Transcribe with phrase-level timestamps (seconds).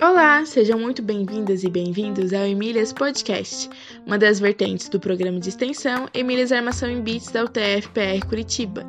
[0.00, 3.68] Olá, sejam muito bem-vindas e bem-vindos ao Emílias Podcast,
[4.06, 8.86] uma das vertentes do programa de extensão Emílias Armação em Bits da UTF-PR Curitiba.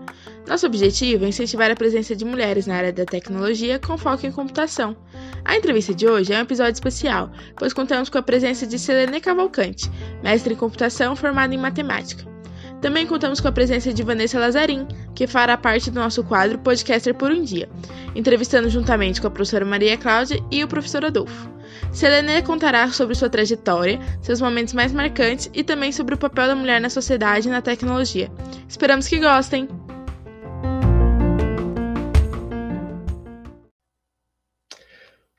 [0.47, 4.31] Nosso objetivo é incentivar a presença de mulheres na área da tecnologia com foco em
[4.31, 4.95] computação.
[5.43, 9.20] A entrevista de hoje é um episódio especial, pois contamos com a presença de Selene
[9.20, 9.91] Cavalcante,
[10.23, 12.39] mestre em computação formada em matemática.
[12.82, 17.14] Também contamos com a presença de Vanessa Lazarim, que fará parte do nosso quadro Podcaster
[17.14, 17.68] por um Dia,
[18.15, 21.50] entrevistando juntamente com a professora Maria Cláudia e o professor Adolfo.
[21.92, 26.55] Selene contará sobre sua trajetória, seus momentos mais marcantes e também sobre o papel da
[26.55, 28.32] mulher na sociedade e na tecnologia.
[28.68, 29.68] Esperamos que gostem!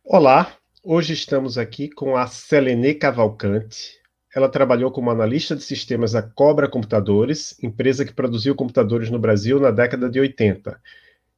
[0.04, 0.52] Olá,
[0.82, 3.99] hoje estamos aqui com a Selene Cavalcante,
[4.34, 9.58] ela trabalhou como analista de sistemas da Cobra Computadores, empresa que produziu computadores no Brasil
[9.58, 10.80] na década de 80.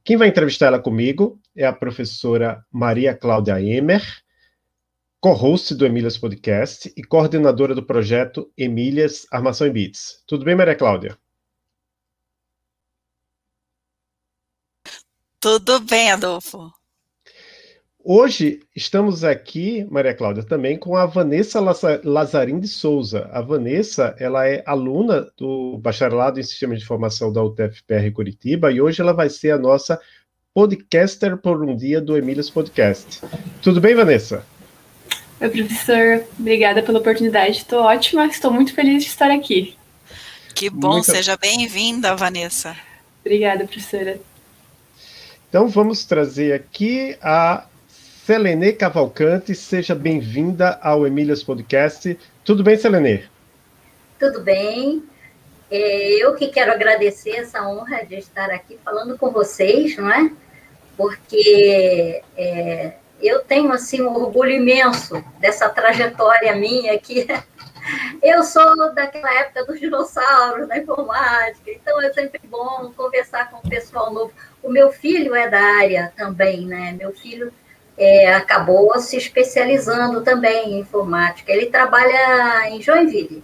[0.03, 4.03] Quem vai entrevistar ela comigo é a professora Maria Cláudia Emer,
[5.19, 10.21] co-host do Emílias Podcast e coordenadora do projeto Emílias Armação em Bits.
[10.27, 11.17] Tudo bem, Maria Cláudia?
[15.39, 16.82] Tudo bem, Adolfo.
[18.05, 21.61] Hoje estamos aqui, Maria Cláudia, também com a Vanessa
[22.03, 23.29] Lazarim de Souza.
[23.31, 28.81] A Vanessa, ela é aluna do bacharelado em Sistema de Informação da UTFPR Curitiba e
[28.81, 29.97] hoje ela vai ser a nossa
[30.53, 33.21] podcaster por um dia do Emílias Podcast.
[33.61, 34.45] Tudo bem, Vanessa?
[35.39, 36.25] Oi, professor.
[36.37, 37.59] Obrigada pela oportunidade.
[37.59, 39.77] Estou ótima, estou muito feliz de estar aqui.
[40.53, 41.05] Que bom, muito...
[41.05, 42.75] seja bem-vinda, Vanessa.
[43.21, 44.19] Obrigada, professora.
[45.47, 47.65] Então, vamos trazer aqui a
[48.25, 52.17] Selene Cavalcante, seja bem-vinda ao Emílias Podcast.
[52.45, 53.29] Tudo bem, Selene?
[54.17, 55.03] Tudo bem.
[55.69, 60.31] É, eu que quero agradecer essa honra de estar aqui falando com vocês, não é?
[60.95, 67.27] Porque é, eu tenho assim um orgulho imenso dessa trajetória minha que
[68.23, 73.69] eu sou daquela época dos dinossauros, da informática, então é sempre bom conversar com o
[73.69, 74.31] pessoal novo.
[74.63, 76.95] O meu filho é da área também, né?
[76.97, 77.51] Meu filho
[77.97, 81.51] é, acabou se especializando também em informática.
[81.51, 83.43] Ele trabalha em Joinville.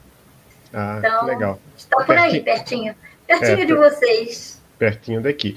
[0.73, 1.59] Ah, então, legal.
[1.77, 2.95] Está por pertinho, aí, pertinho.
[3.27, 4.61] Pertinho é, de vocês.
[4.77, 5.55] Pertinho daqui.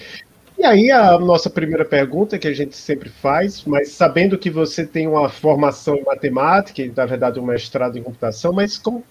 [0.58, 4.86] E aí, a nossa primeira pergunta que a gente sempre faz, mas sabendo que você
[4.86, 9.04] tem uma formação em matemática, e na verdade um mestrado em computação, mas como,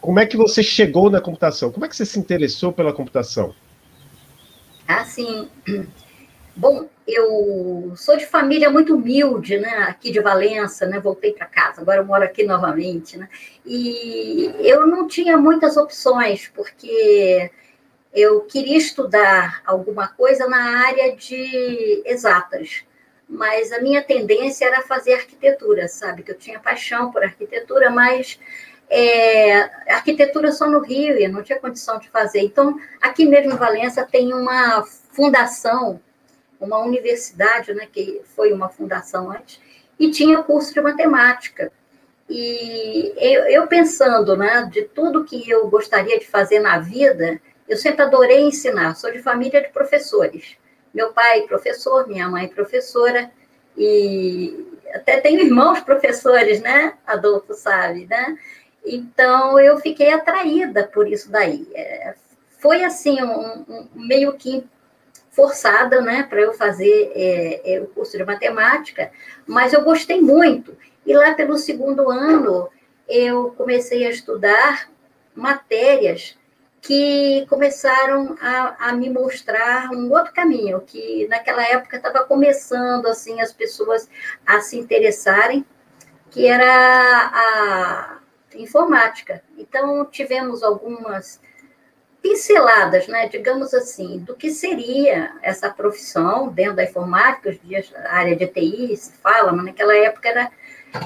[0.00, 1.70] como é que você chegou na computação?
[1.70, 3.54] Como é que você se interessou pela computação?
[4.88, 5.48] Assim,
[6.56, 9.86] bom, eu sou de família muito humilde, né?
[9.88, 10.98] Aqui de Valença, né?
[10.98, 13.28] Voltei para casa, agora eu moro aqui novamente, né?
[13.64, 17.50] E eu não tinha muitas opções, porque
[18.12, 22.84] eu queria estudar alguma coisa na área de exatas,
[23.28, 26.22] mas a minha tendência era fazer arquitetura, sabe?
[26.22, 28.40] Que eu tinha paixão por arquitetura, mas
[28.88, 29.60] é,
[29.92, 32.40] arquitetura só no Rio, e eu não tinha condição de fazer.
[32.40, 36.00] Então, aqui mesmo em Valença tem uma fundação
[36.60, 39.60] uma universidade, né, que foi uma fundação antes,
[39.98, 41.72] e tinha curso de matemática.
[42.28, 47.76] E eu, eu, pensando, né, de tudo que eu gostaria de fazer na vida, eu
[47.76, 48.94] sempre adorei ensinar.
[48.94, 50.56] Sou de família de professores.
[50.92, 53.30] Meu pai professor, minha mãe professora,
[53.76, 56.94] e até tenho irmãos professores, né?
[57.06, 58.36] Adolfo sabe, né?
[58.84, 61.68] Então eu fiquei atraída por isso daí.
[61.74, 62.14] É,
[62.58, 64.64] foi assim um, um meio que
[65.36, 69.12] forçada, né, para eu fazer é, é, o curso de matemática,
[69.46, 70.74] mas eu gostei muito.
[71.04, 72.70] E lá pelo segundo ano,
[73.06, 74.90] eu comecei a estudar
[75.34, 76.38] matérias
[76.80, 83.40] que começaram a, a, me mostrar um outro caminho, que naquela época estava começando assim
[83.40, 84.08] as pessoas
[84.46, 85.66] a se interessarem,
[86.30, 88.18] que era a
[88.54, 89.42] informática.
[89.58, 91.40] Então tivemos algumas
[92.22, 98.16] pinceladas, né, digamos assim, do que seria essa profissão dentro da informática, os dias, a
[98.16, 100.50] área de TI se fala, mas naquela época era,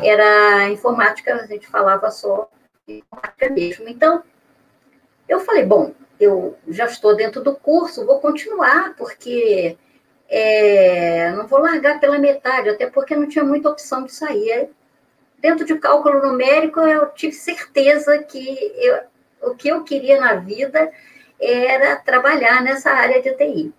[0.03, 2.49] era informática, a gente falava só
[2.89, 3.89] informática mesmo.
[3.89, 4.23] Então,
[5.29, 9.77] eu falei, bom, eu já estou dentro do curso, vou continuar, porque
[10.29, 14.71] é, não vou largar pela metade, até porque não tinha muita opção de sair.
[15.39, 19.01] Dentro de cálculo numérico, eu tive certeza que eu,
[19.43, 20.91] o que eu queria na vida
[21.41, 23.73] era trabalhar nessa área de TI.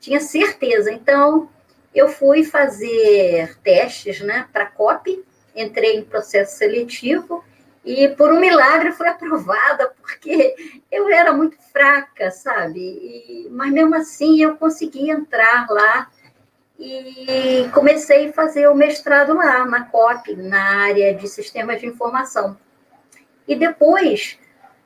[0.00, 0.90] Tinha certeza.
[0.90, 1.48] Então,
[1.94, 5.24] eu fui fazer testes né, para COP,
[5.54, 7.44] entrei em processo seletivo
[7.84, 12.80] E por um milagre foi aprovada, porque eu era muito fraca, sabe?
[12.80, 16.10] E, mas mesmo assim eu consegui entrar lá
[16.78, 22.58] e comecei a fazer o mestrado lá, na COP, na área de sistemas de informação.
[23.46, 24.38] E depois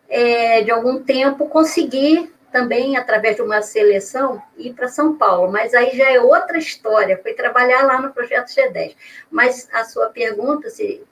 [0.08, 5.52] é, de algum tempo, consegui também, através de uma seleção, ir para São Paulo.
[5.52, 8.96] Mas aí já é outra história, foi trabalhar lá no projeto G10.
[9.31, 11.02] Mas a sua pergunta se,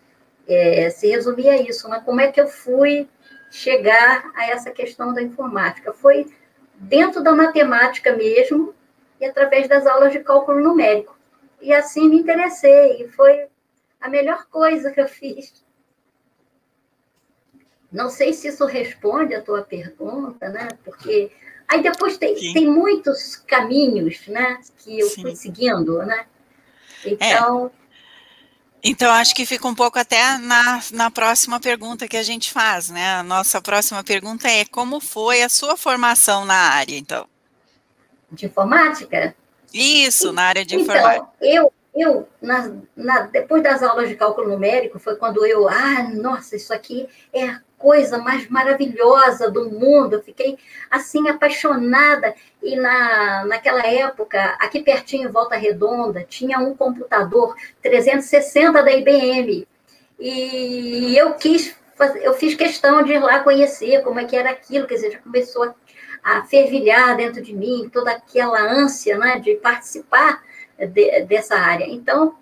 [0.48, 2.00] é, se resumia a isso, né?
[2.04, 3.08] como é que eu fui
[3.50, 5.92] chegar a essa questão da informática?
[5.92, 6.26] Foi
[6.74, 8.74] dentro da matemática mesmo,
[9.20, 11.16] e através das aulas de cálculo numérico.
[11.60, 13.46] E assim me interessei, e foi
[14.00, 15.64] a melhor coisa que eu fiz.
[17.92, 20.68] Não sei se isso responde a tua pergunta, né?
[20.84, 21.30] Porque
[21.68, 24.60] aí depois tem, tem muitos caminhos, né?
[24.78, 25.22] Que eu Sim.
[25.22, 26.26] fui seguindo, né?
[27.04, 27.70] Então.
[27.82, 27.86] É.
[28.88, 32.88] Então, acho que fica um pouco até na, na próxima pergunta que a gente faz,
[32.88, 33.16] né?
[33.16, 37.26] A nossa próxima pergunta é como foi a sua formação na área, então?
[38.30, 39.34] De informática?
[39.74, 41.28] Isso, na área de então, informática.
[41.40, 46.54] Eu, eu na, na, depois das aulas de cálculo numérico, foi quando eu, ah, nossa,
[46.54, 50.14] isso aqui é coisa mais maravilhosa do mundo.
[50.14, 50.58] Eu fiquei
[50.90, 52.34] assim apaixonada.
[52.62, 59.66] E na, naquela época, aqui pertinho, em Volta Redonda, tinha um computador 360 da IBM.
[60.18, 61.76] E eu quis
[62.22, 65.18] eu fiz questão de ir lá conhecer como é que era aquilo, quer dizer, já
[65.18, 65.74] começou a,
[66.22, 70.42] a fervilhar dentro de mim toda aquela ânsia né, de participar
[70.78, 71.86] de, dessa área.
[71.86, 72.36] Então,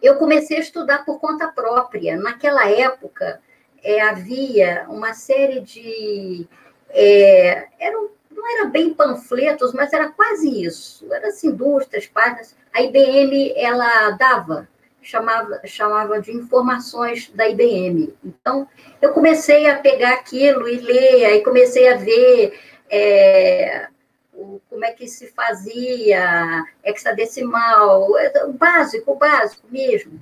[0.00, 2.16] eu comecei a estudar por conta própria.
[2.16, 3.40] Naquela época,
[3.82, 6.46] é, havia uma série de.
[6.90, 11.12] É, eram, não era bem panfletos, mas era quase isso.
[11.12, 12.56] Eram assim, duas, páginas.
[12.72, 14.68] A IBM ela dava,
[15.00, 18.14] chamava, chamava de informações da IBM.
[18.24, 18.68] Então,
[19.00, 22.58] eu comecei a pegar aquilo e ler, aí comecei a ver
[22.90, 23.88] é,
[24.68, 28.08] como é que se fazia hexadecimal,
[28.46, 30.20] o básico, o básico mesmo.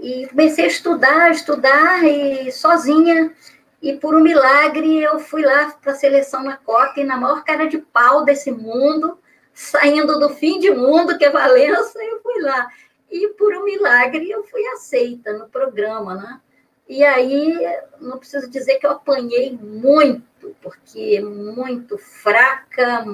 [0.00, 3.32] E comecei a estudar, estudar, e sozinha.
[3.80, 7.66] E por um milagre eu fui lá para a seleção na COP, na maior cara
[7.66, 9.18] de pau desse mundo,
[9.52, 12.68] saindo do fim de mundo, que é Valença, eu fui lá.
[13.10, 16.40] E por um milagre eu fui aceita no programa, né?
[16.88, 17.54] E aí,
[18.00, 23.04] não preciso dizer que eu apanhei muito, porque muito fraca,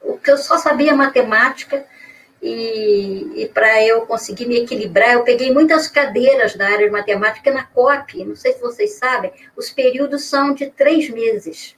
[0.00, 1.86] o que eu só sabia matemática,
[2.42, 7.52] e, e para eu conseguir me equilibrar, eu peguei muitas cadeiras da área de matemática
[7.52, 11.76] na COP, não sei se vocês sabem, os períodos são de três meses.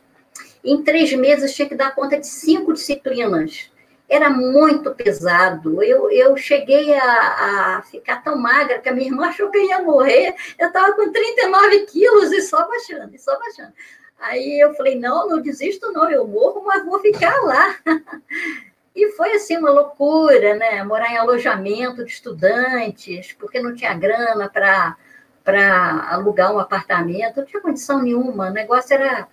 [0.65, 3.71] Em três meses tinha que dar conta de cinco disciplinas.
[4.09, 5.83] Era muito pesado.
[5.83, 9.67] Eu, eu cheguei a, a ficar tão magra que a minha irmã achou que eu
[9.67, 10.35] ia morrer.
[10.59, 13.73] Eu estava com 39 quilos e só baixando, e só baixando.
[14.19, 17.77] Aí eu falei, não, não desisto não, eu morro, mas vou ficar lá.
[18.95, 20.85] E foi assim uma loucura, né?
[20.85, 24.97] Morar em alojamento de estudantes, porque não tinha grana para
[25.43, 28.49] para alugar um apartamento, não tinha condição nenhuma.
[28.49, 29.29] O negócio era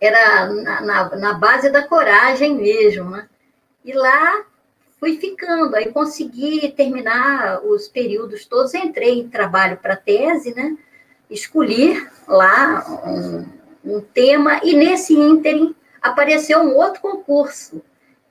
[0.00, 3.28] era na, na, na base da coragem mesmo, né?
[3.84, 4.44] E lá
[5.00, 10.76] fui ficando, aí consegui terminar os períodos todos, entrei em trabalho para tese, né?
[11.28, 13.46] Escolhi lá um,
[13.84, 17.82] um tema e nesse ínterim apareceu um outro concurso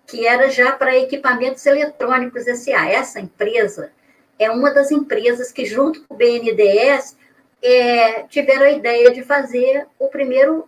[0.07, 2.89] que era já para equipamentos eletrônicos SA.
[2.89, 3.91] Essa empresa
[4.37, 7.17] é uma das empresas que, junto com o BNDES,
[7.61, 10.67] é, tiveram a ideia de fazer o primeiro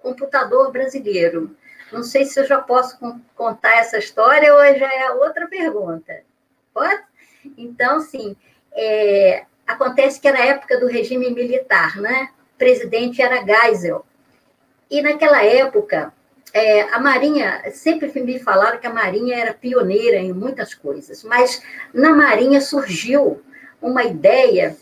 [0.00, 1.56] computador brasileiro.
[1.92, 2.98] Não sei se eu já posso
[3.34, 6.22] contar essa história ou já é outra pergunta.
[6.74, 7.02] Pode?
[7.56, 8.36] Então, sim,
[8.72, 12.30] é, acontece que era a época do regime militar, né?
[12.54, 14.04] O presidente era Geisel.
[14.90, 16.12] E naquela época,
[16.56, 21.62] é, a Marinha, sempre me falaram que a Marinha era pioneira em muitas coisas, mas
[21.92, 23.42] na Marinha surgiu
[23.80, 24.74] uma ideia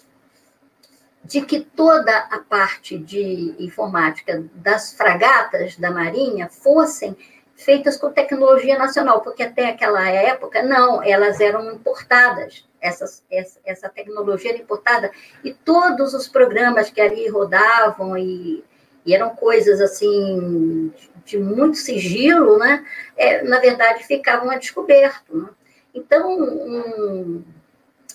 [1.25, 7.17] de que toda a parte de informática das fragatas da Marinha fossem
[7.57, 13.89] feitas com tecnologia nacional, porque até aquela época, não, elas eram importadas, essas, essa, essa
[13.89, 15.11] tecnologia era importada,
[15.43, 18.63] e todos os programas que ali rodavam e
[19.05, 20.93] e eram coisas assim
[21.25, 22.85] de muito sigilo, né?
[23.17, 25.37] É, na verdade, ficavam a descoberto.
[25.37, 25.49] Né?
[25.95, 27.43] Então, um,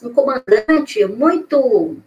[0.04, 1.98] um comandante muito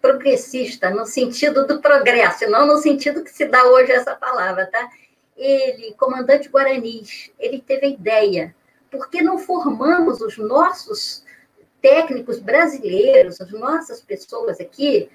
[0.00, 4.88] progressista, no sentido do progresso, não no sentido que se dá hoje essa palavra, tá?
[5.36, 8.54] Ele, comandante Guaranis, ele teve a ideia,
[8.90, 11.24] por que não formamos os nossos
[11.80, 15.08] técnicos brasileiros, as nossas pessoas aqui,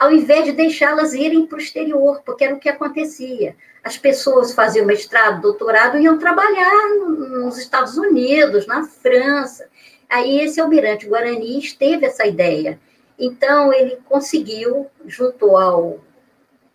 [0.00, 3.54] ao invés de deixá-las irem para o exterior, porque era o que acontecia.
[3.84, 9.68] As pessoas faziam mestrado, doutorado, iam trabalhar nos Estados Unidos, na França.
[10.08, 12.80] Aí esse almirante Guarani teve essa ideia.
[13.18, 16.00] Então, ele conseguiu, junto ao,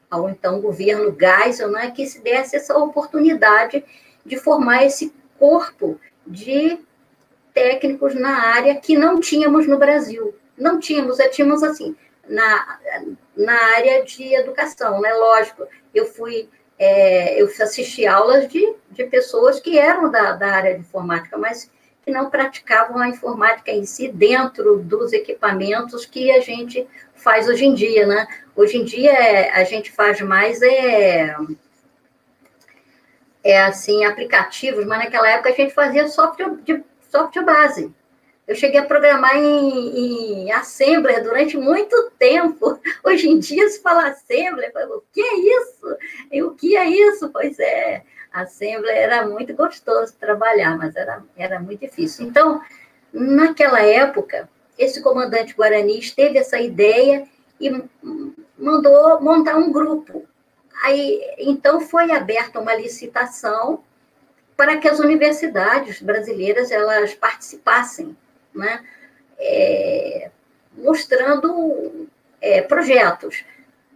[0.08, 3.84] ao então governo Geisel, né, que se desse essa oportunidade
[4.24, 6.78] de formar esse corpo de
[7.56, 10.36] técnicos na área que não tínhamos no Brasil.
[10.56, 11.96] Não tínhamos, é, tínhamos assim,
[12.28, 12.80] na,
[13.36, 15.14] na área de educação, né?
[15.14, 20.74] Lógico, eu fui, é, eu assisti aulas de, de pessoas que eram da, da área
[20.74, 21.70] de informática, mas
[22.04, 27.66] que não praticavam a informática em si dentro dos equipamentos que a gente faz hoje
[27.66, 28.28] em dia, né?
[28.56, 31.36] Hoje em dia é, a gente faz mais é,
[33.44, 37.94] é assim aplicativos, mas naquela época a gente fazia software de software base.
[38.48, 42.80] Eu cheguei a programar em, em Assembler durante muito tempo.
[43.04, 45.98] Hoje em dia, se fala Assembler, o que é isso?
[46.32, 47.30] E o que é isso?
[47.30, 52.28] Pois é, Assembler era muito gostoso trabalhar, mas era, era muito difícil.
[52.28, 52.62] Então,
[53.12, 54.48] naquela época,
[54.78, 57.28] esse comandante Guarani teve essa ideia
[57.60, 57.72] e
[58.58, 60.24] mandou montar um grupo.
[60.84, 63.84] Aí, então, foi aberta uma licitação
[64.56, 68.16] para que as universidades brasileiras elas participassem
[68.56, 68.84] né?
[69.38, 70.32] É,
[70.78, 72.08] mostrando
[72.42, 73.44] é, projetos.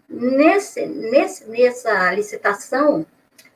[0.07, 3.05] Nesse, nesse, nessa licitação,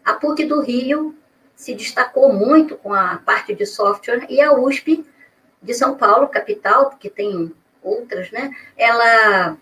[0.05, 1.15] a PUC do Rio
[1.55, 5.05] se destacou muito com a parte de software e a USP
[5.61, 8.51] de São Paulo, capital, porque tem outras, né?
[8.77, 9.57] Ela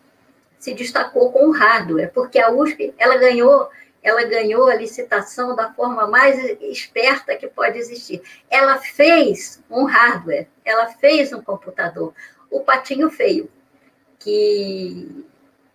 [0.59, 3.69] se destacou com o hardware, porque a USP ela ganhou
[4.03, 8.21] ela ganhou a licitação da forma mais esperta que pode existir.
[8.49, 12.13] Ela fez um hardware, ela fez um computador,
[12.49, 13.49] o Patinho Feio,
[14.19, 15.25] que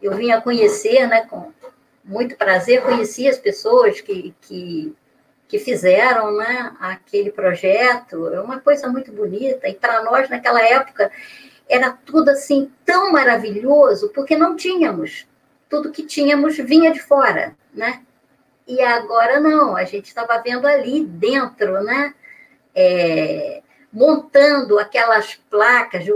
[0.03, 1.53] eu vinha conhecer, né, com
[2.05, 4.95] muito prazer, conheci as pessoas que, que,
[5.49, 11.11] que fizeram né, aquele projeto, é uma coisa muito bonita, e para nós, naquela época,
[11.69, 15.27] era tudo assim tão maravilhoso, porque não tínhamos.
[15.69, 18.06] Tudo que tínhamos vinha de fora, né?
[18.67, 22.15] E agora não, a gente estava vendo ali dentro, né?
[22.75, 26.13] É, montando aquelas placas de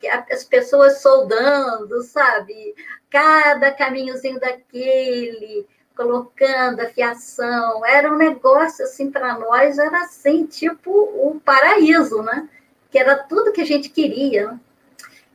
[0.00, 2.74] que as pessoas soldando, sabe?
[3.10, 7.84] Cada caminhozinho daquele, colocando a fiação.
[7.84, 12.48] Era um negócio, assim, para nós, era assim, tipo o paraíso, né?
[12.90, 14.58] Que era tudo que a gente queria.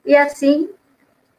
[0.06, 0.70] E assim,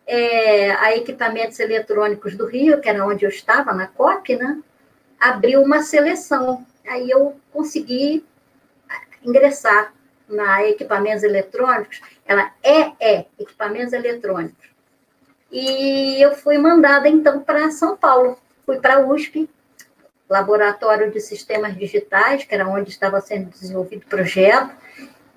[0.06, 4.61] é, a Equipamentos Eletrônicos do Rio, que era onde eu estava, na COP, né?
[5.23, 6.67] Abriu uma seleção.
[6.85, 8.25] Aí eu consegui
[9.25, 9.95] ingressar
[10.29, 12.00] na equipamentos eletrônicos.
[12.26, 14.69] Ela é, é equipamentos eletrônicos.
[15.50, 18.37] E eu fui mandada então para São Paulo.
[18.67, 19.49] Fui para a USP,
[20.29, 24.75] Laboratório de Sistemas Digitais, que era onde estava sendo desenvolvido o projeto.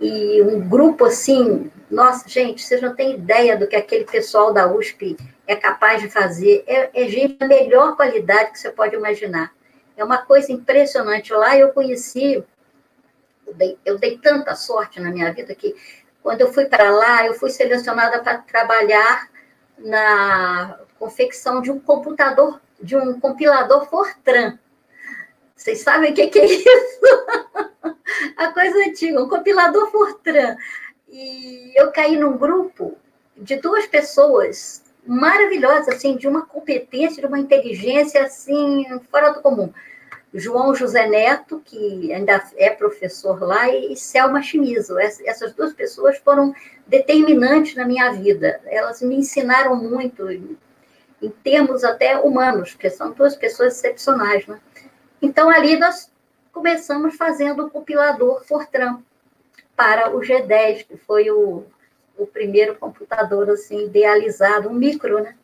[0.02, 4.68] E um grupo assim, nossa, gente, vocês não têm ideia do que aquele pessoal da
[4.68, 5.16] USP
[5.46, 6.64] é capaz de fazer.
[6.66, 9.54] É, é gente da melhor qualidade que você pode imaginar.
[9.98, 11.34] É uma coisa impressionante.
[11.34, 12.44] Lá eu conheci,
[13.46, 15.76] eu dei, eu dei tanta sorte na minha vida que
[16.22, 19.30] quando eu fui para lá, eu fui selecionada para trabalhar
[19.78, 24.58] na confecção de um computador, de um compilador Fortran.
[25.56, 27.00] Vocês sabem o que, que é isso?
[28.38, 30.58] A coisa antiga, um compilador Fortran.
[31.08, 32.98] E eu caí num grupo
[33.38, 39.72] de duas pessoas maravilhosa, assim, de uma competência, de uma inteligência, assim, fora do comum.
[40.34, 45.00] João José Neto, que ainda é professor lá, e Selma Chimizo.
[45.00, 46.54] Essas duas pessoas foram
[46.86, 48.60] determinantes na minha vida.
[48.66, 50.58] Elas me ensinaram muito, em,
[51.42, 54.60] termos até humanos, porque são duas pessoas excepcionais, né?
[55.22, 56.12] Então, ali nós
[56.52, 59.00] começamos fazendo o compilador Fortran
[59.76, 61.64] para o G10, que foi o
[62.18, 65.36] o primeiro computador assim idealizado, um micro, né?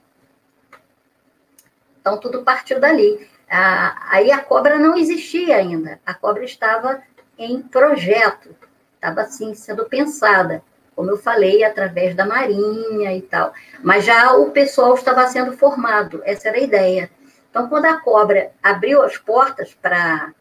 [2.00, 3.30] Então tudo partiu dali.
[3.48, 7.01] aí a cobra não existia ainda, a cobra estava
[7.38, 8.56] em projeto,
[8.96, 10.63] estava assim sendo pensada,
[10.96, 13.54] como eu falei, através da marinha e tal.
[13.82, 17.10] Mas já o pessoal estava sendo formado, essa era a ideia.
[17.50, 20.34] Então, quando a cobra abriu as portas para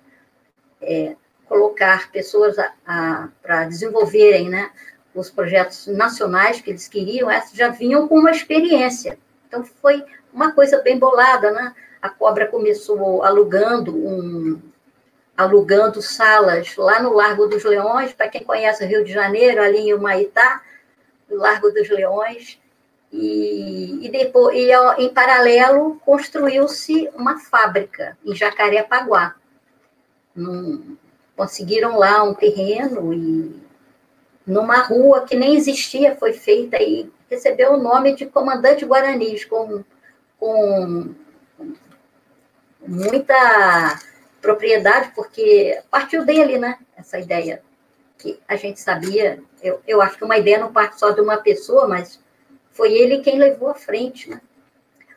[0.81, 1.17] é,
[1.49, 2.55] colocar pessoas
[3.43, 4.71] para desenvolverem né,
[5.15, 9.19] os projetos nacionais que eles queriam, essas já vinham com uma experiência.
[9.49, 11.75] Então, foi uma coisa bem bolada, né?
[12.01, 14.61] A Cobra começou alugando um
[15.37, 19.79] alugando salas lá no Largo dos Leões, para quem conhece o Rio de Janeiro, ali
[19.79, 20.63] em Humaitá,
[21.31, 22.61] no Largo dos Leões,
[23.13, 24.71] E, e depois, e,
[25.03, 29.35] em paralelo, construiu-se uma fábrica em Jacarepaguá.
[30.35, 30.97] Num,
[31.37, 33.61] conseguiram lá um terreno e
[34.51, 39.85] numa rua que nem existia foi feita e recebeu o nome de Comandante Guaranis, com,
[40.39, 41.15] com
[42.87, 43.99] muita
[44.43, 46.79] propriedade, porque partiu dele, né?
[46.97, 47.63] Essa ideia
[48.19, 49.41] que a gente sabia.
[49.63, 52.21] Eu, eu acho que uma ideia não parte só de uma pessoa, mas
[52.73, 54.41] foi ele quem levou à frente, né?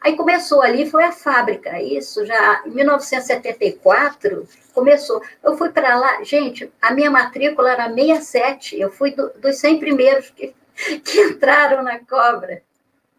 [0.04, 5.24] Aí começou ali, foi a fábrica, isso já em 1974 começou.
[5.42, 9.80] Eu fui para lá, gente, a minha matrícula era 67, eu fui do, dos 100
[9.80, 10.54] primeiros que,
[11.00, 12.62] que entraram na cobra.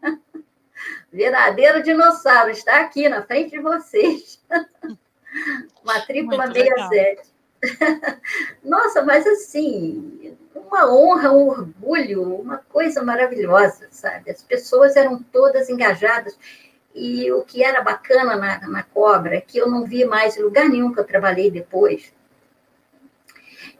[1.10, 4.38] Verdadeiro dinossauro, está aqui na frente de vocês.
[5.82, 7.34] matrícula Muito 67.
[8.62, 14.30] Nossa, mas assim, uma honra, um orgulho, uma coisa maravilhosa, sabe?
[14.30, 16.36] As pessoas eram todas engajadas.
[16.94, 20.68] E o que era bacana na, na Cobra, que eu não vi mais em lugar
[20.68, 22.12] nenhum que eu trabalhei depois,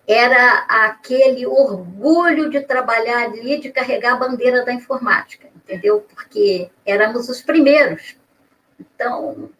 [0.06, 6.00] era aquele orgulho de trabalhar ali, de carregar a bandeira da informática, entendeu?
[6.00, 8.16] Porque éramos os primeiros.
[8.78, 9.50] Então,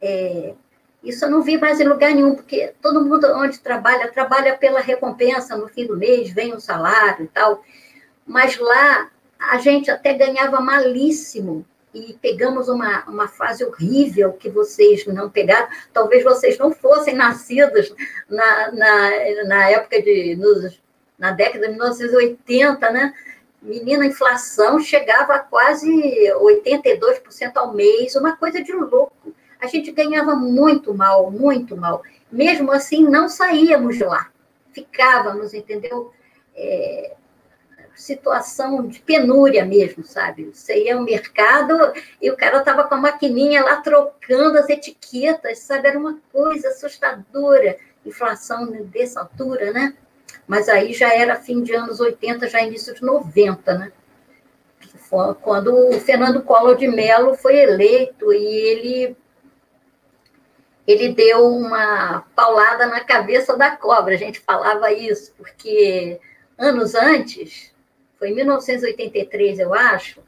[0.00, 0.54] é,
[1.02, 4.80] isso eu não vi mais em lugar nenhum, porque todo mundo onde trabalha, trabalha pela
[4.80, 7.62] recompensa no fim do mês, vem um salário e tal.
[8.26, 11.64] Mas lá a gente até ganhava malíssimo
[11.94, 15.68] e pegamos uma, uma fase horrível que vocês não pegaram.
[15.92, 17.94] Talvez vocês não fossem nascidos
[18.28, 20.36] na, na, na época de.
[20.36, 20.80] Nos,
[21.18, 23.12] na década de 1980, né?
[23.60, 29.90] Menina, a inflação chegava a quase 82% ao mês, uma coisa de louco a gente
[29.90, 32.02] ganhava muito mal, muito mal.
[32.30, 34.30] Mesmo assim, não saíamos de lá.
[34.72, 36.12] Ficávamos, entendeu?
[36.54, 37.14] É,
[37.98, 40.50] situação de penúria mesmo, sabe?
[40.54, 45.58] Você ia ao mercado e o cara estava com a maquininha lá trocando as etiquetas,
[45.58, 45.88] sabe?
[45.88, 47.76] Era uma coisa assustadora.
[48.06, 49.94] Inflação dessa altura, né?
[50.46, 53.92] Mas aí já era fim de anos 80, já início de 90, né?
[55.42, 59.16] Quando o Fernando Collor de Mello foi eleito e ele
[60.86, 64.14] ele deu uma paulada na cabeça da cobra.
[64.14, 66.18] A gente falava isso, porque
[66.56, 67.67] anos antes,
[68.18, 70.20] foi em 1983, eu acho.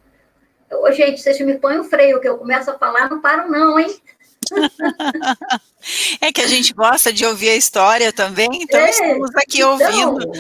[0.70, 3.78] Ô, gente, vocês me põem o freio, que eu começo a falar, não paro, não,
[3.78, 4.00] hein?
[6.20, 9.72] É que a gente gosta de ouvir a história também, então é, estamos aqui então,
[9.72, 10.30] ouvindo.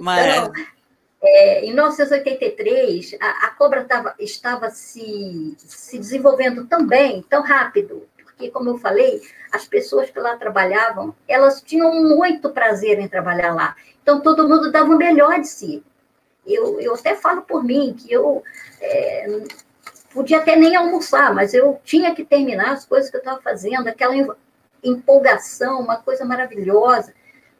[0.00, 0.36] Mas...
[0.36, 0.52] Então,
[1.22, 8.48] é, em 1983, a, a cobra tava, estava se, se desenvolvendo também, tão rápido, porque,
[8.50, 13.74] como eu falei, as pessoas que lá trabalhavam, elas tinham muito prazer em trabalhar lá.
[14.02, 15.82] Então, todo mundo dava o melhor de si.
[16.46, 18.42] Eu, eu até falo por mim, que eu
[18.80, 19.42] é,
[20.12, 23.88] podia até nem almoçar, mas eu tinha que terminar as coisas que eu estava fazendo,
[23.88, 24.14] aquela
[24.82, 27.12] empolgação, uma coisa maravilhosa,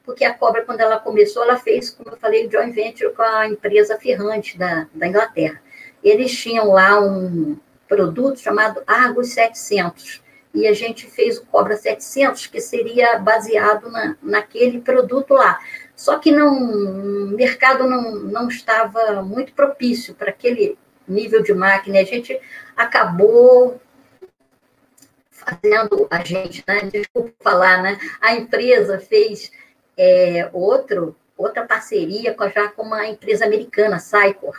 [0.05, 3.49] porque a Cobra, quando ela começou, ela fez, como eu falei, joint venture com a
[3.49, 5.61] empresa Ferrante da, da Inglaterra.
[6.03, 7.57] Eles tinham lá um
[7.89, 10.23] produto chamado Argos 700,
[10.55, 15.59] e a gente fez o Cobra 700, que seria baseado na, naquele produto lá.
[15.97, 20.79] Só que não, o mercado não, não estava muito propício para aquele
[21.09, 21.99] nível de máquina.
[21.99, 22.39] A gente
[22.77, 23.81] acabou
[25.31, 26.83] fazendo, a gente, né?
[26.83, 27.99] desculpa falar, né?
[28.21, 29.51] a empresa fez
[29.97, 34.59] é, outro, outra parceria com, já com uma empresa americana, Sycor.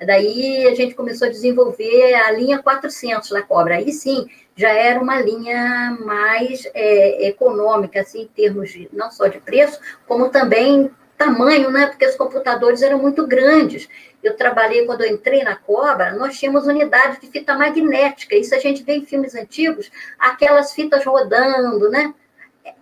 [0.00, 3.76] Daí a gente começou a desenvolver a linha 400 da Cobra.
[3.76, 9.28] Aí sim, já era uma linha mais é, econômica, assim, em termos de, não só
[9.28, 11.86] de preço, como também tamanho, né?
[11.86, 13.88] Porque os computadores eram muito grandes.
[14.20, 18.34] Eu trabalhei, quando eu entrei na Cobra, nós tínhamos unidade de fita magnética.
[18.34, 22.12] Isso a gente vê em filmes antigos, aquelas fitas rodando, né?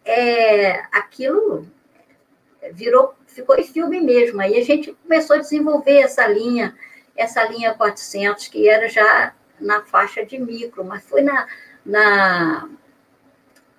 [0.03, 1.67] É, aquilo
[2.73, 4.41] virou, ficou em filme mesmo.
[4.41, 6.75] Aí a gente começou a desenvolver essa linha,
[7.15, 11.47] essa linha 400, que era já na faixa de micro, mas foi na,
[11.87, 12.69] na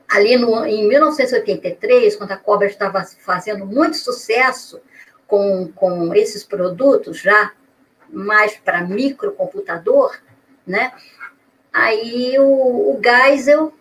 [0.09, 4.81] ali no, em 1983, quando a Cobra estava fazendo muito sucesso
[5.27, 7.51] com, com esses produtos, já
[8.09, 10.17] mais para microcomputador,
[10.65, 10.93] né?
[11.73, 13.73] Aí o, o Geisel,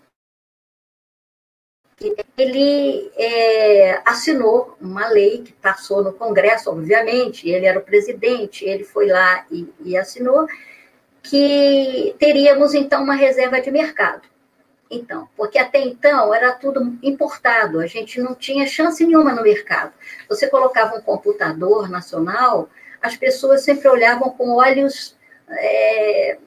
[2.36, 8.84] ele é, assinou uma lei que passou no Congresso, obviamente, ele era o presidente, ele
[8.84, 10.46] foi lá e, e assinou,
[11.28, 14.22] que teríamos, então, uma reserva de mercado.
[14.90, 19.92] Então, porque até então era tudo importado, a gente não tinha chance nenhuma no mercado.
[20.28, 22.68] Você colocava um computador nacional,
[23.02, 25.16] as pessoas sempre olhavam com olhos
[25.48, 26.38] É,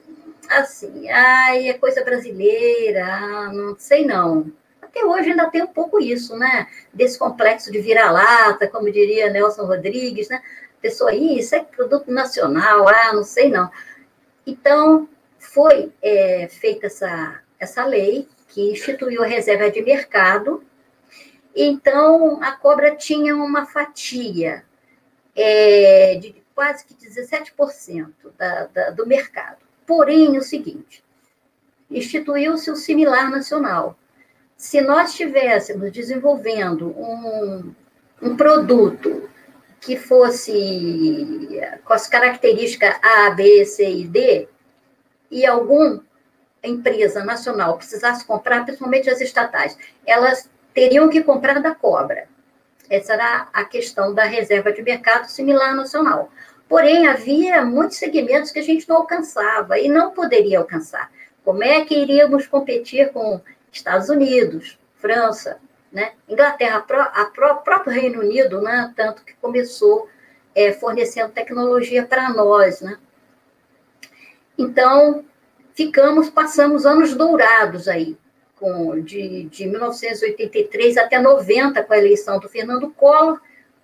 [0.49, 4.51] assim, ai, é coisa brasileira, ah, não sei não.
[4.81, 6.67] Até hoje ainda tem um pouco isso, né?
[6.93, 10.41] Desse complexo de vira-lata, como diria Nelson Rodrigues, né?
[10.81, 13.69] Pessoa, isso é produto nacional, ah, não sei não.
[14.49, 15.07] Então,
[15.38, 20.63] foi é, feita essa, essa lei que instituiu a reserva de mercado.
[21.55, 24.63] Então, a cobra tinha uma fatia
[25.35, 29.59] é, de quase que 17% da, da, do mercado.
[29.85, 31.03] Porém, o seguinte,
[31.91, 33.97] instituiu-se o similar nacional.
[34.57, 37.73] Se nós estivéssemos desenvolvendo um,
[38.19, 39.29] um produto
[39.79, 44.47] que fosse com as características A, B, C e D,
[45.31, 46.03] e alguma
[46.63, 52.27] empresa nacional precisasse comprar, principalmente as estatais, elas teriam que comprar da cobra.
[52.89, 56.31] Essa era a questão da reserva de mercado similar nacional.
[56.67, 61.11] Porém, havia muitos segmentos que a gente não alcançava e não poderia alcançar.
[61.43, 65.59] Como é que iríamos competir com Estados Unidos, França,
[65.91, 66.13] né?
[66.28, 68.93] Inglaterra, a pró, próprio Reino Unido, né?
[68.95, 70.08] tanto que começou
[70.54, 72.82] é, fornecendo tecnologia para nós.
[72.82, 72.97] Né?
[74.58, 75.25] Então,
[75.73, 78.17] ficamos, passamos anos dourados aí,
[78.56, 83.39] com, de, de 1983 até 90, com a eleição do Fernando Collor,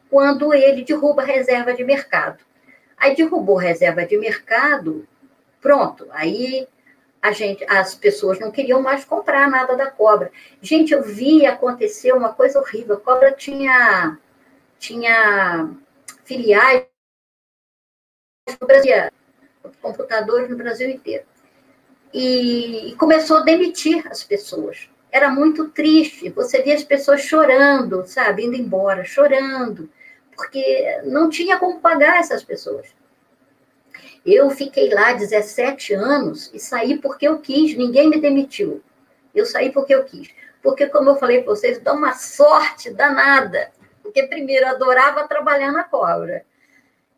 [0.10, 2.44] quando ele derruba a reserva de mercado.
[2.98, 5.08] Aí derrubou a reserva de mercado,
[5.62, 6.68] pronto, aí
[7.26, 10.32] a gente, as pessoas não queriam mais comprar nada da cobra.
[10.62, 12.96] Gente, eu vi acontecer uma coisa horrível.
[12.96, 14.16] A cobra tinha,
[14.78, 15.72] tinha
[16.24, 16.86] filiais
[18.62, 18.94] no Brasil,
[19.82, 21.24] computadores no Brasil inteiro.
[22.14, 24.88] E, e começou a demitir as pessoas.
[25.12, 26.30] Era muito triste.
[26.30, 29.90] Você via as pessoas chorando, sabe, indo embora, chorando,
[30.36, 32.86] porque não tinha como pagar essas pessoas.
[34.25, 38.81] Eu fiquei lá 17 anos e saí porque eu quis, ninguém me demitiu.
[39.34, 40.29] Eu saí porque eu quis.
[40.63, 43.71] Porque, como eu falei para vocês, dá uma sorte danada.
[44.01, 46.43] Porque, primeiro, eu adorava trabalhar na cobra.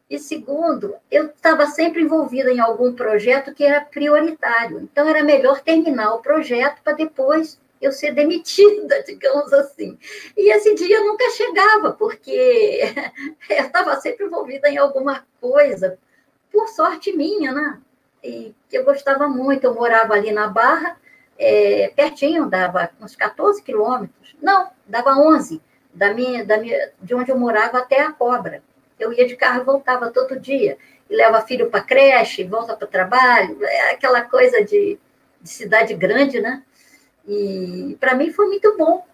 [0.10, 4.80] E, segundo, eu estava sempre envolvida em algum projeto que era prioritário.
[4.80, 9.98] Então, era melhor terminar o projeto para depois eu ser demitida, digamos assim.
[10.36, 12.82] E esse dia nunca chegava, porque
[13.50, 15.98] eu estava sempre envolvida em alguma coisa,
[16.52, 17.80] por sorte minha, né?
[18.24, 20.98] E eu gostava muito, eu morava ali na Barra,
[21.38, 24.36] é, pertinho, dava uns 14 quilômetros.
[24.42, 25.62] Não, dava 11,
[25.94, 28.64] da minha, da minha, de onde eu morava até a Cobra.
[29.00, 30.78] Eu ia de carro e voltava todo dia.
[31.10, 35.00] E leva filho para creche, volta para trabalho, é aquela coisa de,
[35.42, 36.64] de cidade grande, né?
[37.28, 39.06] E para mim foi muito bom,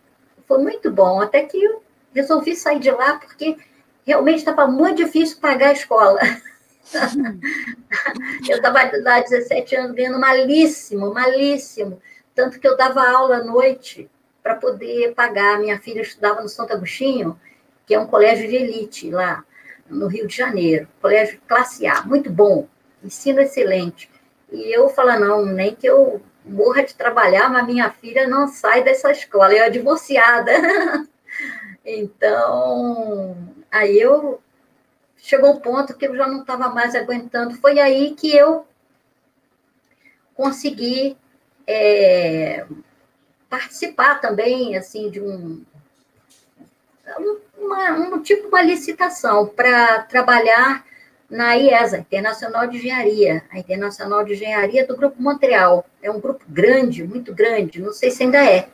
[0.48, 3.58] foi muito bom, até que eu resolvi sair de lá porque
[4.06, 6.20] realmente estava muito difícil pagar a escola.
[8.50, 12.02] eu estava lá 17 anos ganhando malíssimo, malíssimo.
[12.36, 14.10] Tanto que eu dava aula à noite
[14.42, 15.60] para poder pagar.
[15.60, 17.40] Minha filha estudava no Santo Agostinho,
[17.86, 19.44] que é um colégio de elite lá
[19.90, 20.88] no Rio de Janeiro.
[21.02, 22.68] Colégio classe A, muito bom,
[23.04, 24.10] ensino excelente.
[24.52, 28.84] E eu falo, não, nem que eu morra de trabalhar, mas minha filha não sai
[28.84, 30.52] dessa escola, eu é divorciada.
[31.86, 33.38] então,
[33.72, 34.42] aí eu
[35.24, 37.56] chegou um ponto que eu já não estava mais aguentando.
[37.56, 38.68] Foi aí que eu
[40.36, 41.18] consegui
[41.66, 42.66] é,
[43.50, 45.64] participar também, assim, de um,
[47.58, 50.86] uma, um tipo uma licitação para trabalhar
[51.30, 55.86] na IESA, Internacional de Engenharia, a Internacional de Engenharia do Grupo Montreal.
[56.02, 58.68] É um grupo grande, muito grande, não sei se ainda é.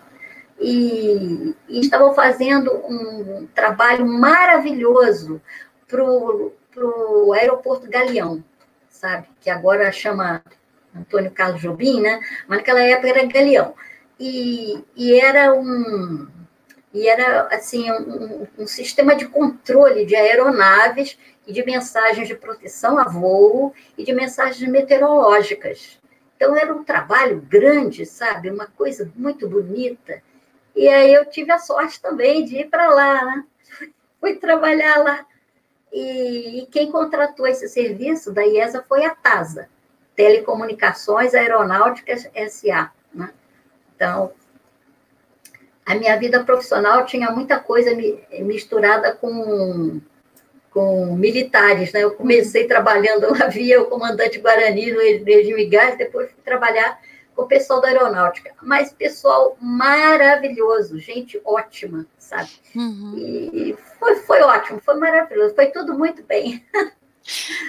[0.60, 5.40] E, e estavam fazendo um trabalho maravilhoso
[5.90, 8.44] para o aeroporto Galeão,
[8.90, 9.28] sabe?
[9.42, 10.44] Que agora chama
[10.96, 12.22] Antônio Carlos Jobim, né?
[12.48, 13.74] Mas naquela época era Galeão.
[14.20, 16.28] E, e era um
[16.92, 22.98] e era assim um, um, sistema de controle de aeronaves e de mensagens de proteção
[22.98, 26.00] a voo e de mensagens meteorológicas.
[26.36, 30.22] Então era um trabalho grande, sabe, uma coisa muito bonita.
[30.76, 33.44] E aí eu tive a sorte também de ir para lá, né?
[34.20, 35.26] Fui trabalhar lá
[35.92, 39.68] e, e quem contratou esse serviço da IESA foi a TASA,
[40.16, 42.92] Telecomunicações Aeronáuticas SA.
[43.14, 43.32] Né?
[43.96, 44.32] Então,
[45.86, 47.92] a minha vida profissional tinha muita coisa
[48.42, 50.00] misturada com,
[50.70, 51.92] com militares.
[51.92, 52.04] Né?
[52.04, 57.00] Eu comecei trabalhando, havia o comandante Guarani no regime depois fui trabalhar
[57.42, 58.54] o pessoal da aeronáutica.
[58.62, 62.50] Mas pessoal maravilhoso, gente ótima, sabe?
[62.76, 63.14] Uhum.
[63.18, 66.64] E foi, foi ótimo, foi maravilhoso, foi tudo muito bem.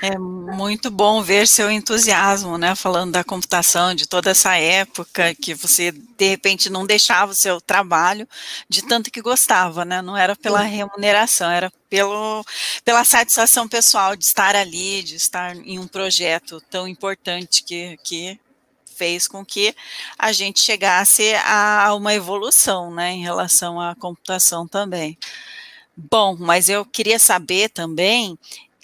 [0.02, 2.74] É muito bom ver seu entusiasmo, né?
[2.74, 7.60] Falando da computação, de toda essa época que você de repente não deixava o seu
[7.60, 8.26] trabalho
[8.68, 10.00] de tanto que gostava, né?
[10.00, 12.42] Não era pela remuneração, era pelo,
[12.84, 18.40] pela satisfação pessoal de estar ali, de estar em um projeto tão importante que, que
[19.00, 19.74] fez com que
[20.18, 25.16] a gente chegasse a uma evolução, né, em relação à computação também.
[25.96, 28.38] Bom, mas eu queria saber também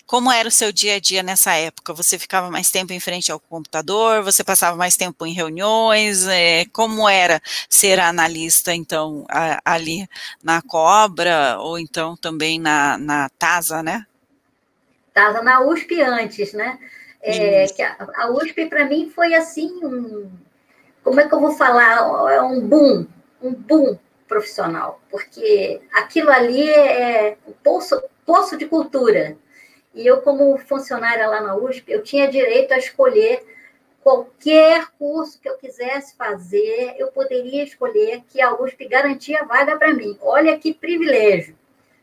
[0.07, 1.93] como era o seu dia a dia nessa época?
[1.93, 4.23] Você ficava mais tempo em frente ao computador?
[4.23, 6.27] Você passava mais tempo em reuniões?
[6.29, 10.09] É, como era ser analista, então, a, ali
[10.43, 14.07] na Cobra, ou então também na, na TASA, né?
[15.13, 16.79] TASA na USP antes, né?
[17.29, 20.31] É, que a, a USP, para mim, foi assim um.
[21.03, 21.99] Como é que eu vou falar?
[22.33, 23.07] É um boom,
[23.43, 29.37] um boom profissional, porque aquilo ali é um poço, poço de cultura.
[29.95, 33.43] E eu, como funcionária lá na USP, eu tinha direito a escolher
[34.03, 39.93] qualquer curso que eu quisesse fazer, eu poderia escolher que a USP garantia vaga para
[39.93, 40.17] mim.
[40.21, 41.57] Olha que privilégio,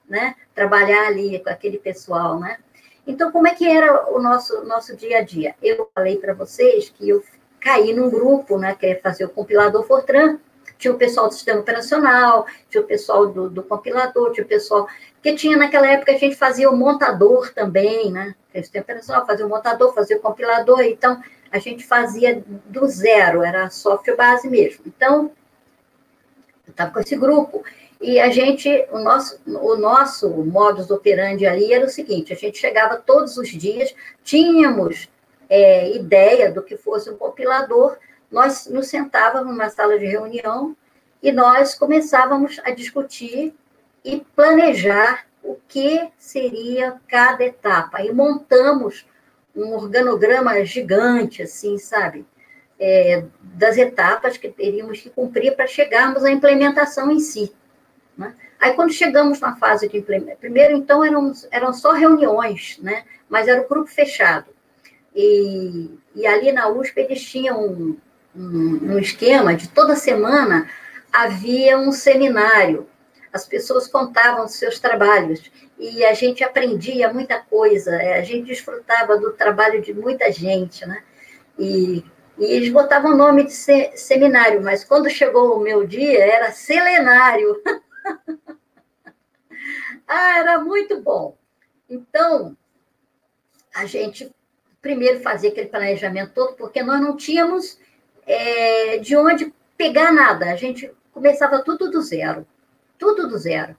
[0.09, 0.35] né?
[0.53, 2.57] Trabalhar ali com aquele pessoal, né?
[3.05, 5.55] Então, como é que era o nosso, nosso dia a dia?
[5.61, 7.23] Eu falei para vocês que eu
[7.59, 10.37] caí num grupo, né, que é fazer o compilador Fortran,
[10.77, 14.87] tinha o pessoal do sistema operacional, tinha o pessoal do, do compilador, tinha o pessoal.
[15.13, 18.35] Porque tinha naquela época a gente fazia o montador também, né?
[18.53, 23.43] O sistema operacional fazia o montador, fazia o compilador, então a gente fazia do zero,
[23.43, 24.83] era software base mesmo.
[24.85, 25.31] Então,
[26.67, 27.63] eu estava com esse grupo.
[28.03, 32.57] E a gente, o nosso, o nosso modus operandi ali era o seguinte: a gente
[32.57, 35.09] chegava todos os dias, tínhamos
[35.49, 37.97] é, ideia do que fosse um compilador,
[38.29, 40.75] nós nos sentávamos numa sala de reunião
[41.21, 43.55] e nós começávamos a discutir
[44.03, 48.01] e planejar o que seria cada etapa.
[48.01, 49.05] E montamos
[49.55, 52.25] um organograma gigante, assim, sabe?
[52.77, 57.53] É, das etapas que teríamos que cumprir para chegarmos à implementação em si.
[58.17, 58.33] Né?
[58.59, 63.03] Aí, quando chegamos na fase de implementação, primeiro, então, eram, eram só reuniões, né?
[63.29, 64.47] mas era o grupo fechado.
[65.15, 67.97] E, e ali na USP eles tinham um,
[68.35, 70.67] um, um esquema de toda semana
[71.11, 72.87] havia um seminário.
[73.31, 79.17] As pessoas contavam seus trabalhos e a gente aprendia muita coisa, é, a gente desfrutava
[79.17, 81.03] do trabalho de muita gente, né?
[81.57, 82.03] E,
[82.37, 86.51] e eles botavam o nome de se, seminário, mas quando chegou o meu dia era
[86.51, 87.61] selenário.
[90.07, 91.37] ah, era muito bom.
[91.89, 92.57] Então,
[93.73, 94.33] a gente
[94.81, 97.79] primeiro fazia aquele planejamento todo, porque nós não tínhamos
[98.27, 100.51] é, de onde pegar nada.
[100.51, 102.45] A gente começava tudo do zero,
[102.99, 103.75] tudo do zero.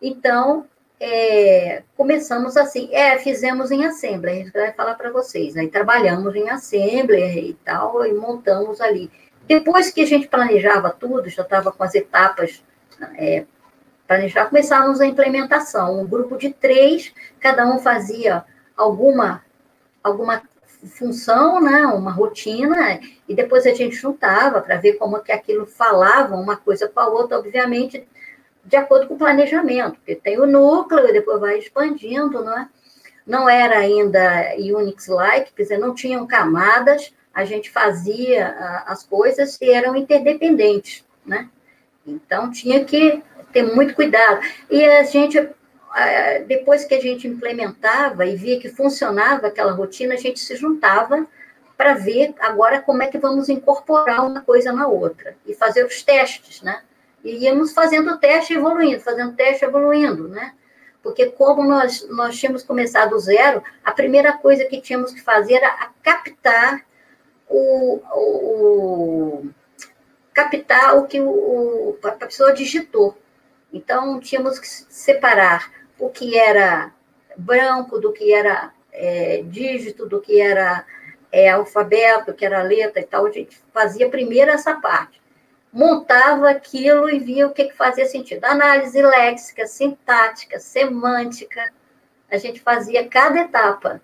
[0.00, 0.66] Então,
[0.98, 6.34] é, começamos assim, é, fizemos em Assembly, a gente vai falar para vocês, aí trabalhamos
[6.34, 9.10] em Assembly e tal, e montamos ali.
[9.46, 12.62] Depois que a gente planejava tudo, já estava com as etapas
[13.16, 13.44] é,
[14.06, 16.00] planejar, começávamos a implementação.
[16.00, 18.44] Um grupo de três, cada um fazia
[18.76, 19.44] alguma,
[20.02, 20.42] alguma
[20.88, 26.34] função, né, uma rotina, e depois a gente juntava para ver como que aquilo falava
[26.36, 28.06] uma coisa com a outra, obviamente,
[28.64, 32.68] de acordo com o planejamento, porque tem o núcleo e depois vai expandindo, não é?
[33.26, 38.48] Não era ainda Unix-like, quer dizer, não tinham camadas, a gente fazia
[38.86, 41.48] as coisas e eram interdependentes, né?
[42.06, 44.40] Então, tinha que ter muito cuidado.
[44.70, 45.38] E a gente
[46.46, 51.26] depois que a gente implementava e via que funcionava aquela rotina, a gente se juntava
[51.76, 56.02] para ver agora como é que vamos incorporar uma coisa na outra e fazer os
[56.02, 56.82] testes, né?
[57.24, 60.54] E íamos fazendo teste evoluindo, fazendo teste evoluindo, né?
[61.02, 65.54] Porque como nós, nós tínhamos começado do zero, a primeira coisa que tínhamos que fazer
[65.54, 66.82] era captar
[67.48, 69.50] o, o, o
[70.32, 73.16] captar o que o, a pessoa digitou.
[73.72, 76.92] Então, tínhamos que separar o que era
[77.36, 80.84] branco, do que era é, dígito, do que era
[81.30, 83.26] é, alfabeto, que era letra e tal.
[83.26, 85.20] A gente fazia primeiro essa parte.
[85.72, 88.44] Montava aquilo e via o que, que fazia sentido.
[88.44, 91.72] Análise léxica, sintática, semântica.
[92.30, 94.02] A gente fazia cada etapa.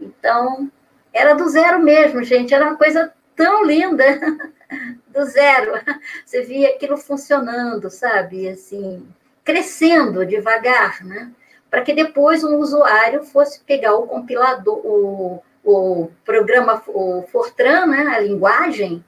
[0.00, 0.70] Então,
[1.12, 2.54] era do zero mesmo, gente.
[2.54, 4.04] Era uma coisa tão linda.
[5.08, 5.72] Do zero.
[6.24, 8.48] Você via aquilo funcionando, sabe?
[8.48, 9.06] Assim,
[9.44, 11.32] crescendo devagar, né?
[11.70, 18.06] Para que depois um usuário fosse pegar o compilador, o, o programa, o Fortran, né,
[18.14, 19.04] a linguagem,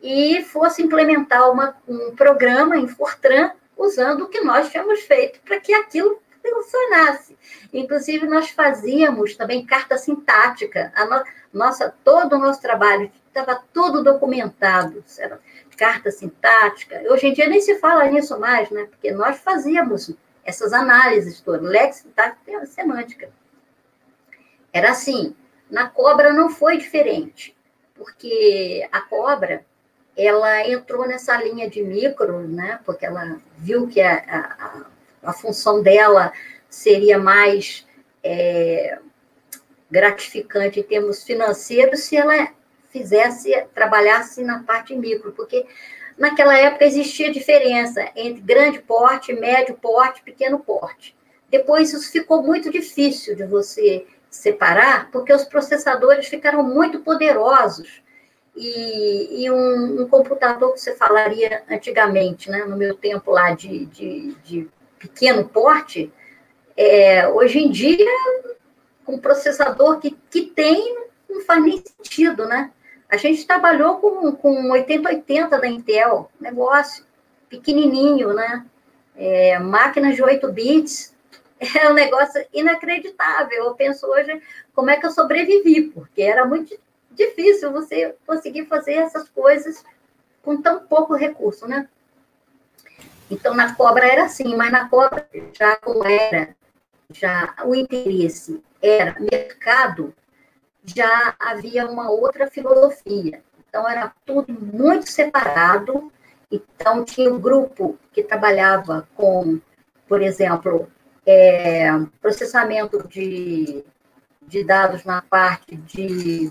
[0.00, 5.60] e fosse implementar uma, um programa em Fortran usando o que nós tínhamos feito para
[5.60, 7.36] que aquilo funcionasse.
[7.72, 10.92] Inclusive, nós fazíamos também carta sintática.
[10.94, 15.04] A no, nossa, todo o nosso trabalho estava tudo documentado.
[15.18, 15.38] Era
[15.76, 17.02] carta sintática.
[17.08, 18.86] Hoje em dia nem se fala nisso mais, né?
[18.86, 20.12] Porque nós fazíamos
[20.44, 23.30] essas análises todas, lex, sintática semântica.
[24.72, 25.34] Era assim.
[25.70, 27.54] Na cobra não foi diferente,
[27.94, 29.66] porque a cobra
[30.16, 32.80] ela entrou nessa linha de micro, né?
[32.84, 36.32] Porque ela viu que a, a, a função dela
[36.68, 37.86] seria mais
[38.24, 38.98] é,
[39.90, 42.48] gratificante em termos financeiros se ela
[42.90, 45.66] fizesse, trabalhasse na parte micro, porque
[46.16, 51.16] naquela época existia diferença entre grande porte, médio porte, pequeno porte.
[51.50, 58.02] Depois isso ficou muito difícil de você separar, porque os processadores ficaram muito poderosos.
[58.60, 63.86] E, e um, um, computador que você falaria antigamente, né, no meu tempo lá de,
[63.86, 66.12] de, de pequeno porte,
[66.76, 68.04] é, hoje em dia,
[69.06, 70.96] um processador que, que tem
[71.28, 72.72] não faz nem sentido, né?
[73.08, 77.04] A gente trabalhou com, com 8080 da Intel, negócio
[77.48, 78.66] pequenininho, né?
[79.16, 81.14] É, máquinas de 8 bits,
[81.58, 83.64] é um negócio inacreditável.
[83.64, 84.40] Eu penso hoje
[84.74, 86.78] como é que eu sobrevivi, porque era muito
[87.10, 89.84] difícil você conseguir fazer essas coisas
[90.42, 91.88] com tão pouco recurso, né?
[93.30, 96.54] Então, na cobra era assim, mas na cobra, já como era,
[97.10, 100.14] já o interesse era mercado,
[100.88, 103.42] já havia uma outra filosofia.
[103.68, 106.10] Então, era tudo muito separado.
[106.50, 109.60] Então, tinha um grupo que trabalhava com,
[110.08, 110.88] por exemplo,
[111.26, 111.88] é,
[112.22, 113.84] processamento de,
[114.46, 116.50] de dados na parte de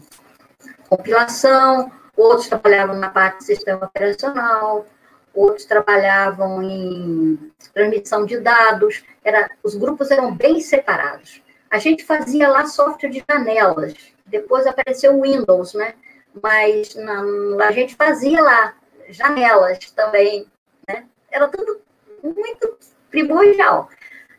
[0.87, 4.85] compilação, outros trabalhavam na parte de sistema operacional,
[5.33, 9.03] outros trabalhavam em transmissão de dados.
[9.23, 11.41] Era, os grupos eram bem separados.
[11.69, 13.93] A gente fazia lá software de janelas,
[14.27, 15.95] depois apareceu o Windows, né?
[16.41, 17.23] Mas na,
[17.65, 18.75] a gente fazia lá
[19.09, 20.45] janelas também,
[20.87, 21.05] né?
[21.31, 21.81] Era tudo
[22.21, 22.77] muito
[23.09, 23.89] primordial.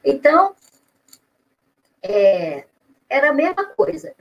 [0.04, 0.54] Então,
[2.02, 2.64] é,
[3.08, 4.14] era a mesma coisa.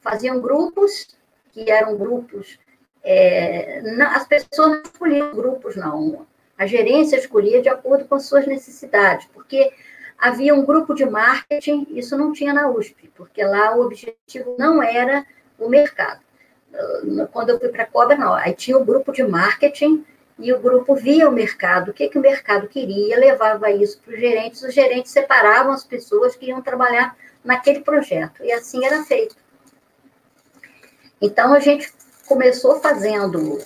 [0.00, 1.16] Faziam grupos,
[1.52, 2.58] que eram grupos.
[3.02, 6.26] É, não, as pessoas não escolhiam grupos, não.
[6.58, 9.72] A gerência escolhia de acordo com suas necessidades, porque
[10.18, 14.82] havia um grupo de marketing, isso não tinha na USP, porque lá o objetivo não
[14.82, 15.26] era
[15.58, 16.20] o mercado.
[17.32, 18.34] Quando eu fui para a Cobra, não.
[18.34, 20.04] Aí tinha o grupo de marketing
[20.38, 24.14] e o grupo via o mercado, o que, que o mercado queria, levava isso para
[24.14, 29.02] os gerentes, os gerentes separavam as pessoas que iam trabalhar naquele projeto, e assim era
[29.04, 29.36] feito.
[31.22, 31.90] Então, a gente
[32.26, 33.58] começou fazendo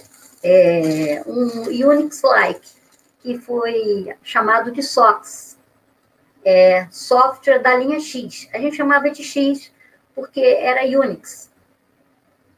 [0.44, 2.68] é, um Unix-like,
[3.20, 5.58] que foi chamado de SOX,
[6.44, 8.48] é, software da linha X.
[8.52, 9.72] A gente chamava de X
[10.14, 11.50] porque era Unix.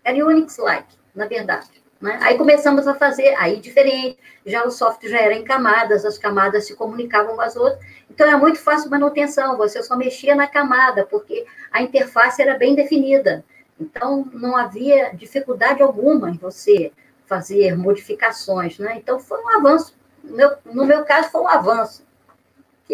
[0.04, 1.82] Era Unix-like, na verdade.
[2.00, 2.18] Né?
[2.20, 6.66] Aí começamos a fazer, aí diferente, já o software já era em camadas, as camadas
[6.66, 7.78] se comunicavam com as outras,
[8.10, 12.74] então é muito fácil manutenção, você só mexia na camada, porque a interface era bem
[12.74, 13.44] definida.
[13.78, 16.92] Então, não havia dificuldade alguma em você
[17.26, 18.94] fazer modificações, né?
[18.96, 19.96] Então, foi um avanço.
[20.22, 22.04] Meu, no meu caso, foi um avanço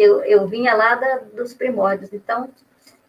[0.01, 2.49] eu, eu vinha lá da, dos primórdios, então,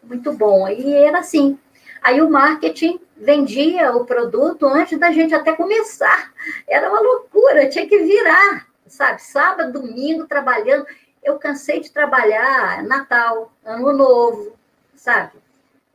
[0.03, 0.67] muito bom.
[0.67, 1.57] E era assim.
[2.01, 6.33] Aí o marketing vendia o produto antes da gente até começar.
[6.67, 9.21] Era uma loucura, tinha que virar, sabe?
[9.21, 10.85] Sábado, domingo, trabalhando.
[11.23, 14.57] Eu cansei de trabalhar Natal, Ano Novo,
[14.95, 15.33] sabe?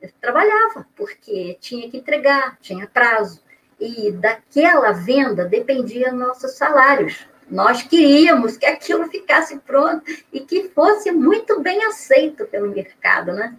[0.01, 3.43] Eu trabalhava, porque tinha que entregar, tinha prazo.
[3.81, 7.27] E daquela venda dependia nossos salários.
[7.49, 13.57] Nós queríamos que aquilo ficasse pronto e que fosse muito bem aceito pelo mercado, né?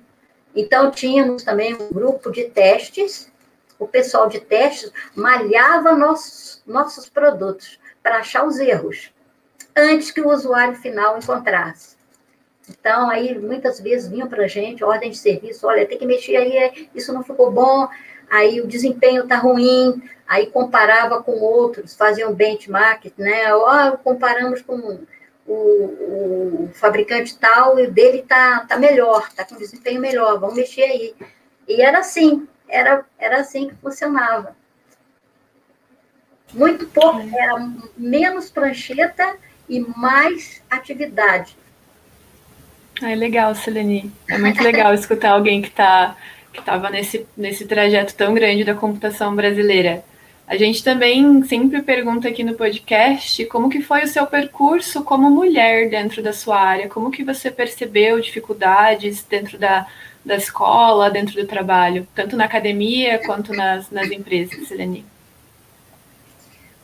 [0.56, 3.32] Então, tínhamos também um grupo de testes,
[3.80, 9.14] o pessoal de testes malhava nossos, nossos produtos para achar os erros,
[9.76, 11.96] antes que o usuário final encontrasse.
[12.70, 16.36] Então, aí, muitas vezes vinham para a gente, ordem de serviço, olha, tem que mexer
[16.36, 17.88] aí, isso não ficou bom,
[18.30, 23.54] aí o desempenho está ruim, aí comparava com outros, faziam benchmark, né?
[23.54, 25.00] Ó, comparamos com
[25.48, 30.56] o, o, fabricante tal e o dele tá, tá melhor, tá com desempenho melhor, vamos
[30.56, 31.16] mexer aí.
[31.68, 34.56] E era assim, era, era assim que funcionava.
[36.54, 37.56] Muito pouco, era
[37.98, 39.36] menos prancheta
[39.70, 41.58] e mais atividade.
[43.02, 44.12] Ah, é legal, Seleni.
[44.30, 46.16] É muito legal escutar alguém que está
[46.58, 50.04] que estava nesse, nesse trajeto tão grande da computação brasileira.
[50.48, 55.30] A gente também sempre pergunta aqui no podcast como que foi o seu percurso como
[55.30, 59.86] mulher dentro da sua área, como que você percebeu dificuldades dentro da,
[60.24, 65.06] da escola, dentro do trabalho, tanto na academia quanto nas, nas empresas, Selene?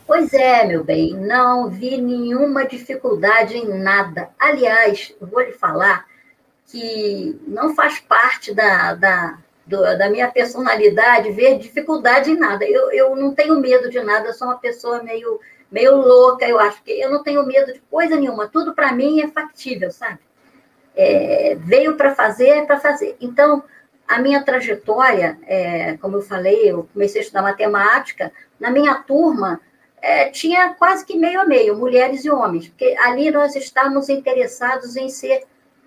[0.06, 4.28] Pois é, meu bem, não vi nenhuma dificuldade em nada.
[4.38, 6.04] Aliás, vou lhe falar
[6.66, 12.64] que não faz parte da, da, do, da minha personalidade ver dificuldade em nada.
[12.64, 15.40] Eu, eu não tenho medo de nada, sou uma pessoa meio,
[15.70, 18.48] meio louca, eu acho que eu não tenho medo de coisa nenhuma.
[18.48, 20.18] Tudo para mim é factível, sabe?
[20.96, 23.16] É, veio para fazer, é para fazer.
[23.20, 23.64] Então,
[24.06, 29.60] a minha trajetória, é, como eu falei, eu comecei a estudar matemática, na minha turma
[30.00, 34.96] é, tinha quase que meio a meio, mulheres e homens, porque ali nós estávamos interessados
[34.96, 35.44] em ser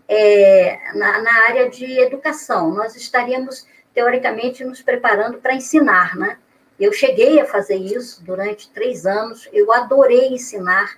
[0.07, 2.71] é, na, na, área de educação.
[2.73, 6.37] Nós estaríamos, teoricamente, nos preparando para ensinar, né?
[6.79, 10.97] Eu cheguei a fazer isso durante três anos, eu adorei ensinar.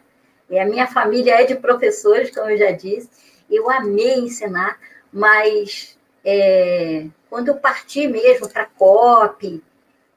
[0.49, 3.09] E a minha família é de professores, como eu já disse,
[3.49, 4.77] eu amei ensinar,
[5.11, 9.63] mas é, quando eu parti mesmo para a COP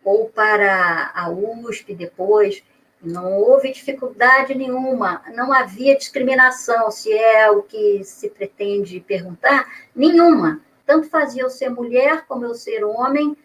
[0.04, 2.62] ou para a USP depois,
[3.02, 10.60] não houve dificuldade nenhuma, não havia discriminação, se é o que se pretende perguntar, nenhuma.
[10.86, 13.36] Tanto fazia eu ser mulher como eu ser homem,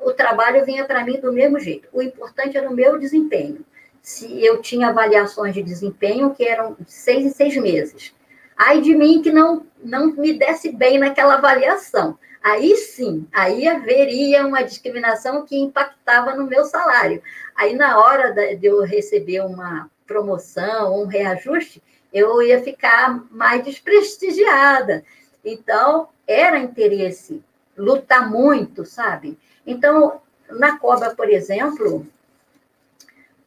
[0.00, 1.88] o trabalho vinha para mim do mesmo jeito.
[1.92, 3.64] O importante era o meu desempenho.
[4.00, 8.12] Se eu tinha avaliações de desempenho que eram seis em seis meses.
[8.56, 12.18] Ai de mim que não, não me desse bem naquela avaliação.
[12.42, 17.22] Aí sim, aí haveria uma discriminação que impactava no meu salário.
[17.54, 21.82] Aí, na hora de eu receber uma promoção, um reajuste,
[22.12, 25.04] eu ia ficar mais desprestigiada.
[25.44, 27.42] Então, era interesse
[27.76, 29.38] lutar muito, sabe?
[29.66, 30.20] Então,
[30.50, 32.06] na Cobra, por exemplo,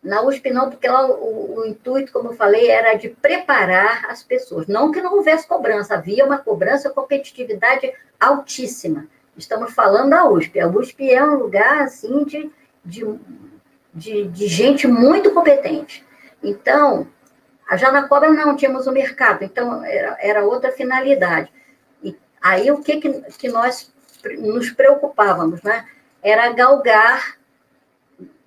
[0.05, 4.21] na USP não, porque lá o, o, intuito, como eu falei, era de preparar as
[4.21, 4.67] pessoas.
[4.67, 9.07] Não que não houvesse cobrança, havia uma cobrança, competitividade altíssima.
[9.35, 10.59] Estamos falando da USP.
[10.59, 12.51] A USP é um lugar, assim, de,
[12.85, 13.03] de,
[13.91, 16.05] de, de gente muito competente.
[16.41, 17.07] Então,
[17.73, 21.51] já na cobra não tínhamos o mercado, então era, era outra finalidade.
[22.03, 23.91] E aí o que, que, que nós
[24.37, 25.83] nos preocupávamos, né?
[26.21, 27.37] Era galgar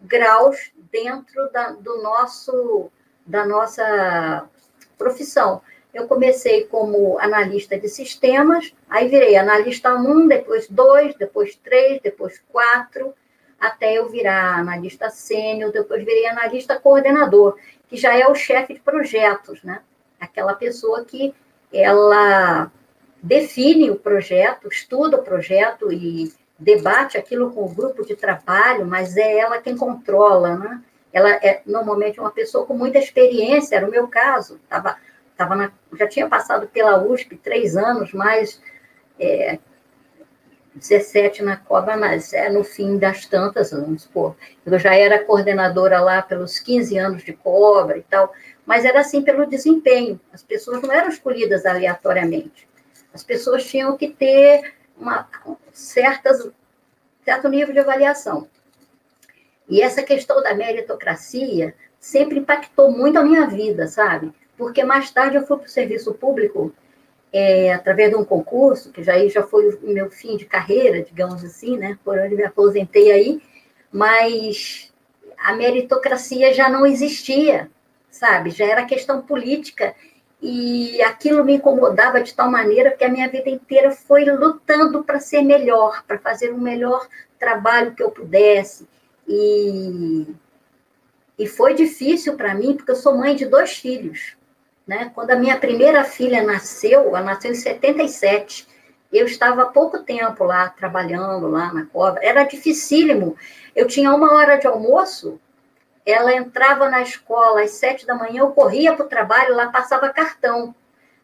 [0.00, 2.90] graus dentro da, do nosso,
[3.26, 4.48] da nossa
[4.96, 5.62] profissão.
[5.92, 12.42] Eu comecei como analista de sistemas, aí virei analista 1, depois 2, depois 3, depois
[12.52, 13.14] 4,
[13.58, 17.56] até eu virar analista sênior, depois virei analista coordenador,
[17.88, 19.80] que já é o chefe de projetos, né?
[20.20, 21.34] Aquela pessoa que
[21.72, 22.70] ela
[23.22, 29.16] define o projeto, estuda o projeto e debate aquilo com o grupo de trabalho, mas
[29.16, 30.82] é ela quem controla, né?
[31.12, 34.96] Ela é normalmente uma pessoa com muita experiência, era o meu caso, tava,
[35.36, 38.60] tava na, já tinha passado pela USP três anos, mais
[39.18, 39.58] é,
[40.74, 44.36] 17 na Cobra, mas é no fim das tantas, vamos supor.
[44.66, 48.32] Eu já era coordenadora lá pelos 15 anos de Cobra e tal,
[48.66, 50.20] mas era assim pelo desempenho.
[50.32, 52.68] As pessoas não eram escolhidas aleatoriamente.
[53.12, 55.28] As pessoas tinham que ter uma,
[55.72, 56.50] certas,
[57.24, 58.48] certo nível de avaliação.
[59.68, 64.32] E essa questão da meritocracia sempre impactou muito a minha vida, sabe?
[64.56, 66.72] Porque mais tarde eu fui para o serviço público
[67.32, 71.44] é, através de um concurso, que já, já foi o meu fim de carreira, digamos
[71.44, 71.98] assim, né?
[72.02, 73.42] Por onde me aposentei aí,
[73.92, 74.92] mas
[75.36, 77.70] a meritocracia já não existia,
[78.10, 78.50] sabe?
[78.50, 79.94] Já era questão política
[80.40, 85.18] e aquilo me incomodava de tal maneira que a minha vida inteira foi lutando para
[85.18, 87.08] ser melhor, para fazer o melhor
[87.38, 88.88] trabalho que eu pudesse.
[89.26, 90.26] E,
[91.38, 94.36] e foi difícil para mim, porque eu sou mãe de dois filhos.
[94.86, 95.10] Né?
[95.14, 98.66] Quando a minha primeira filha nasceu, ela nasceu em 77,
[99.12, 103.36] eu estava há pouco tempo lá, trabalhando lá na cobra, era dificílimo.
[103.74, 105.40] Eu tinha uma hora de almoço,
[106.10, 110.08] ela entrava na escola às sete da manhã, eu corria para o trabalho, lá passava
[110.08, 110.74] cartão.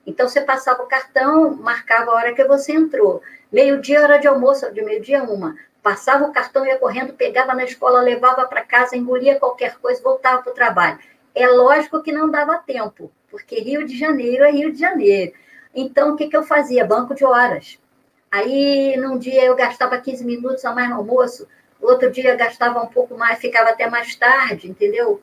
[0.06, 3.22] Então, você passava o cartão, marcava a hora que você entrou.
[3.50, 5.56] Meio-dia, hora de almoço, de meio-dia uma.
[5.82, 10.42] Passava o cartão, ia correndo, pegava na escola, levava para casa, engolia qualquer coisa, voltava
[10.42, 10.98] para o trabalho.
[11.34, 15.32] É lógico que não dava tempo, porque Rio de Janeiro é Rio de Janeiro.
[15.74, 16.84] Então, o que, que eu fazia?
[16.84, 17.78] Banco de horas.
[18.30, 21.48] Aí, num dia, eu gastava 15 minutos a mais no almoço,
[21.86, 25.22] outro dia gastava um pouco mais, ficava até mais tarde, entendeu?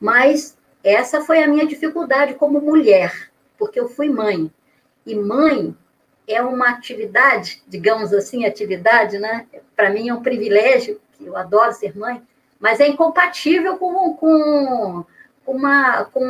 [0.00, 4.52] Mas essa foi a minha dificuldade como mulher, porque eu fui mãe.
[5.06, 5.76] E mãe
[6.26, 9.46] é uma atividade, digamos assim, atividade, né?
[9.76, 12.22] Para mim é um privilégio, que eu adoro ser mãe,
[12.58, 15.04] mas é incompatível com, com,
[15.46, 16.24] uma, com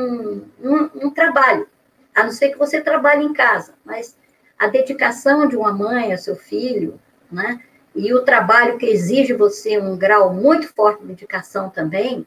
[0.60, 1.68] um, um trabalho,
[2.14, 4.16] a não ser que você trabalhe em casa, mas
[4.58, 7.60] a dedicação de uma mãe a seu filho, né?
[7.94, 12.26] E o trabalho que exige você um grau muito forte de dedicação também,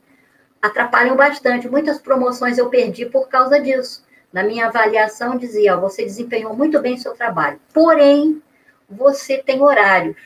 [0.61, 1.68] atrapalham bastante.
[1.68, 4.05] Muitas promoções eu perdi por causa disso.
[4.32, 8.41] Na minha avaliação dizia, ó, você desempenhou muito bem seu trabalho, porém
[8.89, 10.18] você tem horários.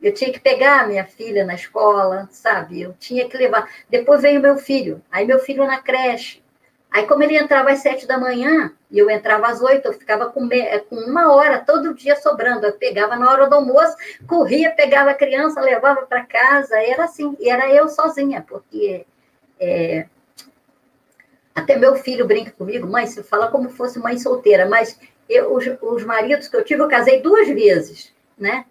[0.00, 2.80] Eu tinha que pegar minha filha na escola, sabe?
[2.80, 3.68] Eu tinha que levar.
[3.88, 6.42] Depois veio meu filho, aí meu filho na creche.
[6.90, 10.26] Aí, como ele entrava às sete da manhã e eu entrava às oito, eu ficava
[10.26, 10.78] com, me...
[10.80, 12.66] com uma hora todo dia sobrando.
[12.66, 16.76] Eu pegava na hora do almoço, corria, pegava a criança, levava para casa.
[16.78, 19.04] Era assim, e era eu sozinha, porque
[19.58, 20.06] é...
[21.54, 25.64] até meu filho brinca comigo, mãe, você fala como fosse mãe solteira, mas eu, os,
[25.82, 28.66] os maridos que eu tive, eu casei duas vezes, né?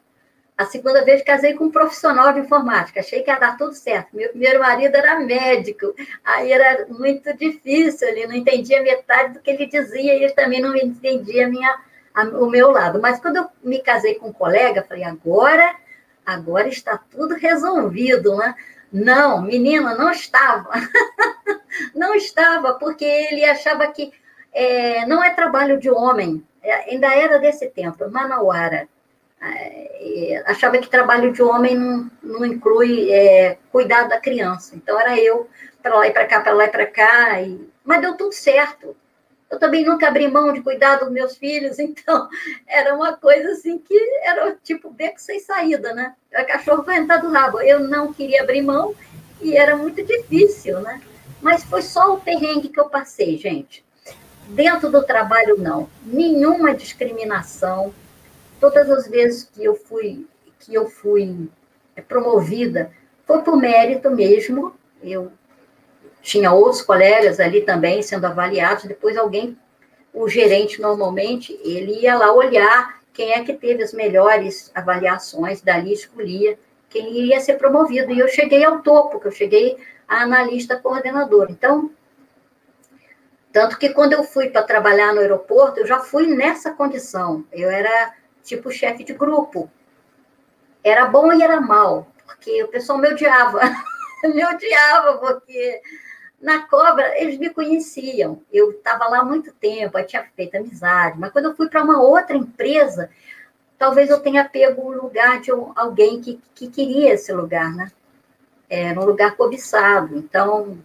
[0.57, 4.15] A segunda vez casei com um profissional de informática, achei que ia dar tudo certo.
[4.15, 5.93] Meu primeiro marido era médico,
[6.23, 10.61] aí era muito difícil, ele não entendia metade do que ele dizia e ele também
[10.61, 11.77] não entendia minha,
[12.13, 13.01] a, o meu lado.
[13.01, 15.75] Mas quando eu me casei com um colega, falei, agora,
[16.25, 18.55] agora está tudo resolvido, né?
[18.93, 20.69] Não, menina, não estava.
[21.93, 24.13] não estava, porque ele achava que
[24.53, 28.87] é, não é trabalho de homem, é, ainda era desse tempo, Manauara
[30.45, 34.75] achava que trabalho de homem não, não inclui é, cuidar da criança.
[34.75, 35.49] Então, era eu,
[35.81, 37.41] para lá e para cá, para lá e para cá.
[37.41, 37.69] E...
[37.83, 38.95] Mas deu tudo certo.
[39.49, 42.27] Eu também nunca abri mão de cuidar dos meus filhos, então
[42.67, 46.13] era uma coisa assim que era tipo beco sem saída, né?
[46.47, 47.61] Cachorro vai entrar do rabo.
[47.61, 48.95] Eu não queria abrir mão
[49.41, 51.01] e era muito difícil, né?
[51.41, 53.85] Mas foi só o perrengue que eu passei, gente.
[54.47, 55.89] Dentro do trabalho, não.
[56.03, 57.93] Nenhuma discriminação,
[58.59, 60.27] todas as vezes que eu fui
[60.59, 61.49] que eu fui
[61.95, 62.91] é, promovida
[63.25, 64.75] foi por mérito mesmo.
[65.01, 65.31] Eu
[66.21, 68.85] tinha outros colegas ali também sendo avaliados.
[68.85, 69.57] Depois alguém,
[70.13, 75.93] o gerente normalmente, ele ia lá olhar quem é que teve as melhores avaliações, dali
[75.93, 76.57] escolhia
[76.89, 78.11] quem iria ser promovido.
[78.11, 79.77] E eu cheguei ao topo, que eu cheguei
[80.07, 81.47] a analista coordenador.
[81.49, 81.91] Então,
[83.51, 87.45] tanto que quando eu fui para trabalhar no aeroporto, eu já fui nessa condição.
[87.51, 88.13] Eu era
[88.45, 89.69] tipo chefe de grupo.
[90.83, 93.59] Era bom e era mal, porque o pessoal me odiava.
[94.23, 95.81] me odiava, porque
[96.39, 98.41] na cobra eles me conheciam.
[98.53, 101.83] Eu estava lá há muito tempo, eu tinha feito amizade, mas quando eu fui para
[101.83, 103.09] uma outra empresa,
[103.77, 107.91] talvez eu tenha pego o lugar de alguém que, que queria esse lugar, né?
[108.69, 110.17] Era um lugar cobiçado.
[110.17, 110.77] Então,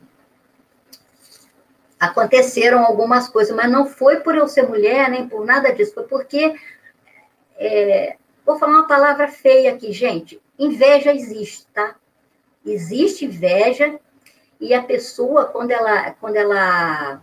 [1.98, 6.04] aconteceram algumas coisas, mas não foi por eu ser mulher, nem por nada disso, foi
[6.04, 6.56] porque
[7.60, 10.40] é, vou falar uma palavra feia aqui, gente.
[10.58, 11.94] Inveja existe, tá?
[12.64, 14.00] Existe inveja
[14.58, 17.20] e a pessoa quando ela quando ela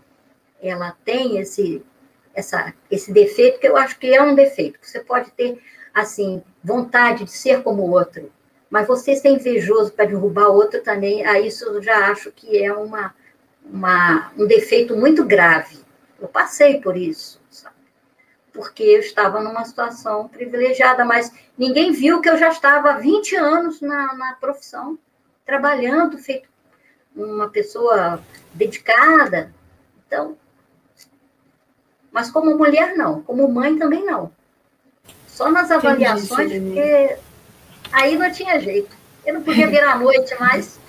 [0.61, 1.83] ela tem esse
[2.35, 4.77] essa esse defeito que eu acho que é um defeito.
[4.79, 5.59] Você pode ter
[5.91, 8.31] assim vontade de ser como o outro,
[8.69, 12.71] mas você ser invejoso para derrubar outro também, aí isso eu já acho que é
[12.71, 13.15] uma,
[13.65, 15.79] uma um defeito muito grave.
[16.19, 17.41] Eu passei por isso
[18.57, 23.35] porque eu estava numa situação privilegiada, mas ninguém viu que eu já estava há 20
[23.35, 24.97] anos na, na profissão,
[25.45, 26.49] trabalhando, feito
[27.15, 28.19] uma pessoa
[28.55, 29.53] dedicada.
[30.07, 30.35] Então,
[32.11, 33.21] mas como mulher, não.
[33.21, 34.31] Como mãe, também não.
[35.27, 37.15] Só nas avaliações, porque
[37.91, 38.95] aí não tinha jeito.
[39.23, 40.79] Eu não podia vir à noite mais.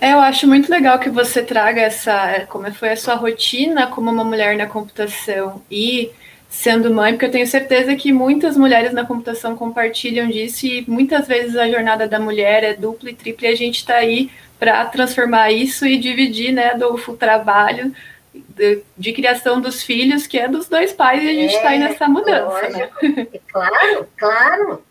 [0.00, 4.08] É, eu acho muito legal que você traga essa, como foi a sua rotina como
[4.08, 6.12] uma mulher na computação e
[6.48, 11.26] sendo mãe, porque eu tenho certeza que muitas mulheres na computação compartilham disso e muitas
[11.26, 14.86] vezes a jornada da mulher é dupla e tripla e a gente está aí para
[14.86, 17.94] transformar isso e dividir né, do trabalho
[18.34, 21.74] de, de, criação dos filhos, que é dos dois pais, e a gente está é,
[21.74, 22.68] aí nessa mudança.
[22.68, 22.90] Né?
[23.48, 24.82] Claro, claro.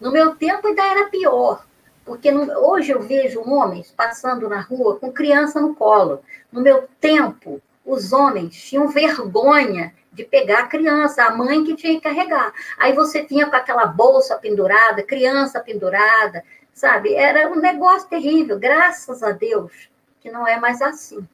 [0.00, 1.64] No meu tempo ainda era pior,
[2.04, 6.20] porque no, hoje eu vejo homens passando na rua com criança no colo.
[6.50, 11.94] No meu tempo, os homens tinham vergonha de pegar a criança, a mãe que tinha
[11.94, 12.52] que carregar.
[12.78, 17.14] Aí você tinha com aquela bolsa pendurada, criança pendurada, sabe?
[17.14, 19.88] Era um negócio terrível, graças a Deus
[20.20, 21.26] que não é mais assim,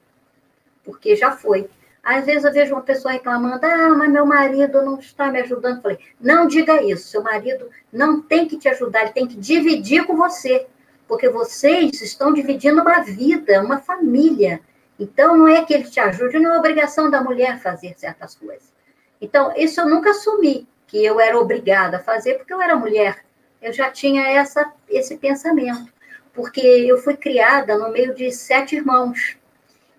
[0.83, 1.69] porque já foi.
[2.03, 5.77] Às vezes eu vejo uma pessoa reclamando, ah, mas meu marido não está me ajudando.
[5.77, 9.37] Eu falei, não diga isso, seu marido não tem que te ajudar, ele tem que
[9.37, 10.67] dividir com você,
[11.07, 14.59] porque vocês estão dividindo uma vida, uma família.
[15.01, 18.71] Então, não é que ele te ajude, não é obrigação da mulher fazer certas coisas.
[19.19, 23.25] Então, isso eu nunca assumi, que eu era obrigada a fazer, porque eu era mulher.
[23.59, 25.91] Eu já tinha essa, esse pensamento.
[26.33, 29.37] porque eu fui criada no meio de sete irmãos.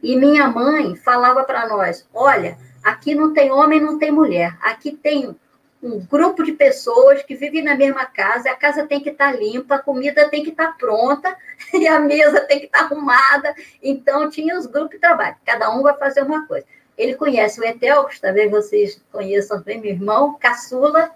[0.00, 4.92] E minha mãe falava para nós: olha, aqui não tem homem, não tem mulher, aqui
[4.92, 5.36] tem
[5.83, 9.39] um grupo de pessoas que vivem na mesma casa, a casa tem que estar tá
[9.39, 11.37] limpa, a comida tem que estar tá pronta
[11.74, 13.55] e a mesa tem que estar tá arrumada.
[13.83, 16.64] Então, tinha os grupos de trabalho, cada um vai fazer uma coisa.
[16.97, 21.11] Ele conhece o Etel, talvez vocês conheçam também, meu irmão, caçula,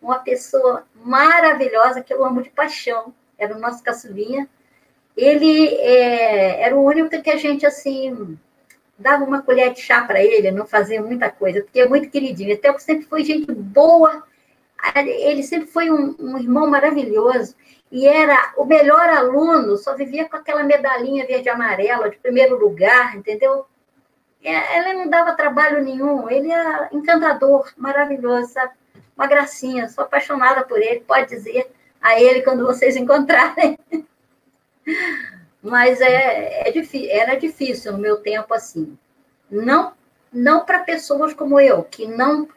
[0.00, 4.48] uma pessoa maravilhosa que eu amo de paixão, era o nosso caçulinha.
[5.16, 8.38] Ele é, era o único que a gente, assim,
[8.98, 12.54] dava uma colher de chá para ele, não fazia muita coisa, porque é muito queridinho.
[12.54, 14.22] Até porque sempre foi gente boa,
[14.96, 17.54] ele sempre foi um, um, irmão maravilhoso
[17.90, 22.58] e era o melhor aluno, só vivia com aquela medalhinha verde e amarela de primeiro
[22.58, 23.66] lugar, entendeu?
[24.42, 28.72] É, ele não dava trabalho nenhum, ele é encantador, maravilhoso, sabe?
[29.16, 31.70] Uma gracinha, sou apaixonada por ele, pode dizer
[32.00, 33.78] a ele quando vocês encontrarem.
[35.62, 38.98] Mas é, é era difícil no meu tempo assim.
[39.50, 39.92] Não,
[40.32, 42.48] não para pessoas como eu, que não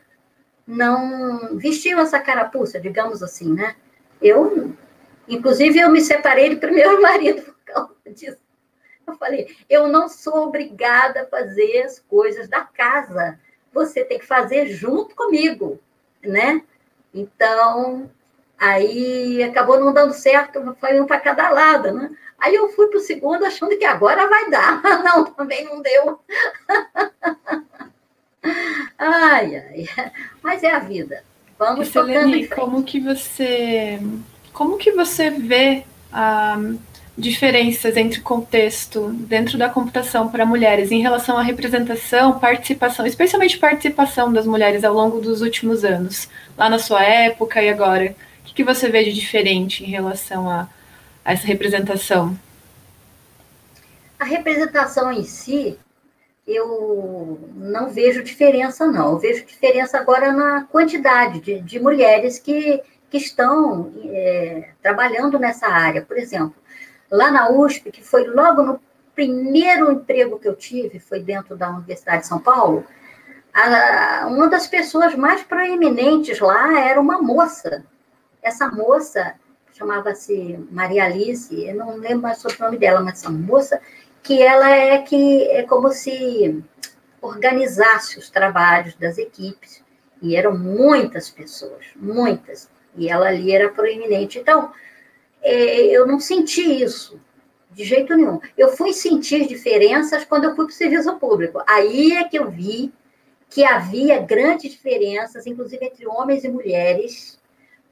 [0.67, 3.75] não vestiam essa carapuça, digamos assim, né?
[4.19, 4.73] Eu,
[5.27, 8.39] inclusive, eu me separei do primeiro marido por causa disso.
[9.05, 13.39] Eu falei, eu não sou obrigada a fazer as coisas da casa.
[13.71, 15.79] Você tem que fazer junto comigo,
[16.23, 16.63] né?
[17.13, 18.09] Então,
[18.57, 22.09] aí acabou não dando certo, foi um para cada lado, né?
[22.39, 24.81] Aí eu fui para o segundo achando que agora vai dar.
[25.03, 26.19] Não, também não deu.
[28.97, 29.85] Ai, ai.
[30.41, 31.23] Mas é a vida.
[31.57, 33.99] Vamos Selene, como que você
[34.53, 35.83] como que você vê
[36.13, 36.59] ah,
[37.17, 44.31] diferenças entre contexto dentro da computação para mulheres em relação à representação, participação, especialmente participação
[44.31, 48.15] das mulheres ao longo dos últimos anos, lá na sua época e agora?
[48.41, 50.67] O que, que você vê de diferente em relação a, a
[51.25, 52.37] essa representação?
[54.19, 55.77] A representação em si,
[56.47, 59.13] eu não vejo diferença, não.
[59.13, 65.67] Eu vejo diferença agora na quantidade de, de mulheres que, que estão é, trabalhando nessa
[65.67, 66.03] área.
[66.03, 66.55] Por exemplo,
[67.09, 68.79] lá na USP, que foi logo no
[69.15, 72.85] primeiro emprego que eu tive, foi dentro da Universidade de São Paulo,
[73.53, 77.83] a, uma das pessoas mais proeminentes lá era uma moça.
[78.43, 79.35] Essa moça
[79.75, 83.79] chamava-se Maria Alice, eu não lembro mais sobre o nome dela, mas essa moça,
[84.23, 86.63] que ela é que é como se
[87.21, 89.83] organizasse os trabalhos das equipes,
[90.21, 94.39] e eram muitas pessoas, muitas, e ela ali era proeminente.
[94.39, 94.71] Então,
[95.43, 97.19] é, eu não senti isso,
[97.69, 98.39] de jeito nenhum.
[98.57, 101.61] Eu fui sentir diferenças quando eu fui para o serviço público.
[101.67, 102.93] Aí é que eu vi
[103.49, 107.37] que havia grandes diferenças, inclusive entre homens e mulheres,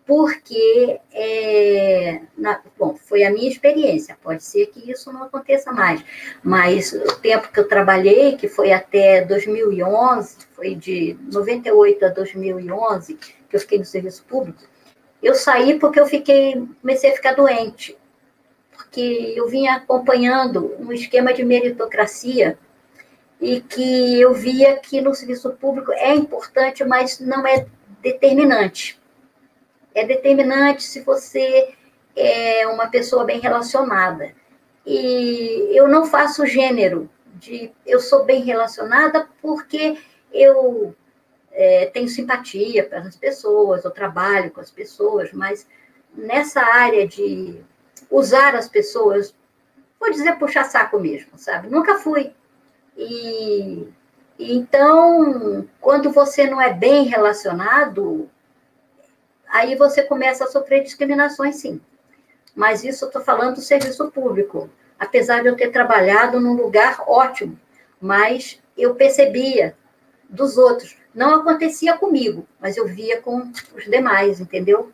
[0.05, 6.03] porque, é, na, bom, foi a minha experiência, pode ser que isso não aconteça mais,
[6.43, 13.13] mas o tempo que eu trabalhei, que foi até 2011, foi de 98 a 2011,
[13.15, 14.61] que eu fiquei no serviço público,
[15.21, 17.97] eu saí porque eu fiquei, comecei a ficar doente,
[18.75, 22.57] porque eu vinha acompanhando um esquema de meritocracia
[23.39, 27.65] e que eu via que no serviço público é importante, mas não é
[28.01, 29.01] determinante
[29.93, 31.73] é determinante se você
[32.15, 34.33] é uma pessoa bem relacionada.
[34.85, 39.97] E eu não faço gênero de eu sou bem relacionada porque
[40.31, 40.95] eu
[41.51, 45.67] é, tenho simpatia pelas pessoas, eu trabalho com as pessoas, mas
[46.13, 47.59] nessa área de
[48.09, 49.33] usar as pessoas,
[49.99, 51.69] vou dizer puxar saco mesmo, sabe?
[51.69, 52.31] Nunca fui.
[52.97, 53.87] E
[54.37, 58.29] então, quando você não é bem relacionado,
[59.53, 61.79] aí você começa a sofrer discriminações, sim.
[62.55, 64.67] Mas isso eu estou falando do serviço público.
[64.99, 67.59] Apesar de eu ter trabalhado num lugar ótimo,
[68.01, 69.75] mas eu percebia
[70.27, 70.97] dos outros.
[71.13, 74.91] Não acontecia comigo, mas eu via com os demais, entendeu?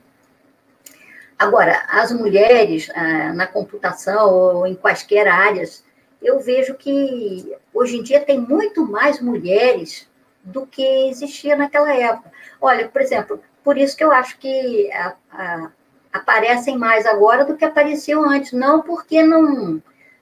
[1.37, 5.85] Agora, as mulheres ah, na computação ou em quaisquer áreas,
[6.21, 10.09] eu vejo que hoje em dia tem muito mais mulheres
[10.43, 12.29] do que existia naquela época.
[12.59, 15.71] Olha, por exemplo, por isso que eu acho que a, a,
[16.11, 19.79] aparecem mais agora do que apareciam antes, não porque não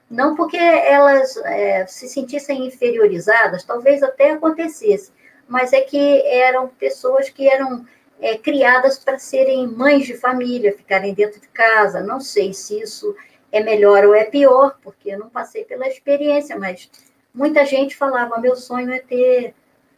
[0.10, 5.14] não porque elas é, se sentissem inferiorizadas, talvez até acontecesse,
[5.48, 7.86] mas é que eram pessoas que eram
[8.20, 12.02] é, criadas para serem mães de família, ficarem dentro de casa.
[12.02, 13.16] Não sei se isso
[13.50, 16.92] é melhor ou é pior, porque eu não passei pela experiência, mas
[17.34, 19.56] muita gente falava: meu sonho é ter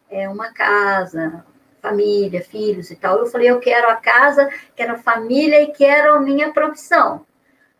[0.08, 1.44] é, uma casa,
[1.82, 3.20] família, filhos e tal.
[3.20, 7.26] Eu falei, eu quero a casa, quero a família e quero a minha profissão.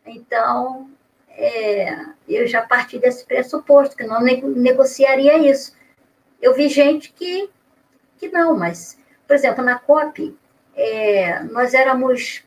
[0.06, 0.90] Então,
[1.30, 1.96] é,
[2.28, 5.74] eu já parti desse pressuposto, que não negociaria isso.
[6.40, 7.50] Eu vi gente que,
[8.18, 10.36] que não, mas, por exemplo, na COP,
[10.74, 12.42] é, nós éramos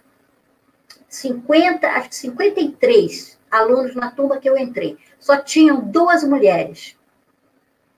[1.07, 4.97] 50, acho que 53 alunos na turma que eu entrei.
[5.19, 6.97] Só tinham duas mulheres.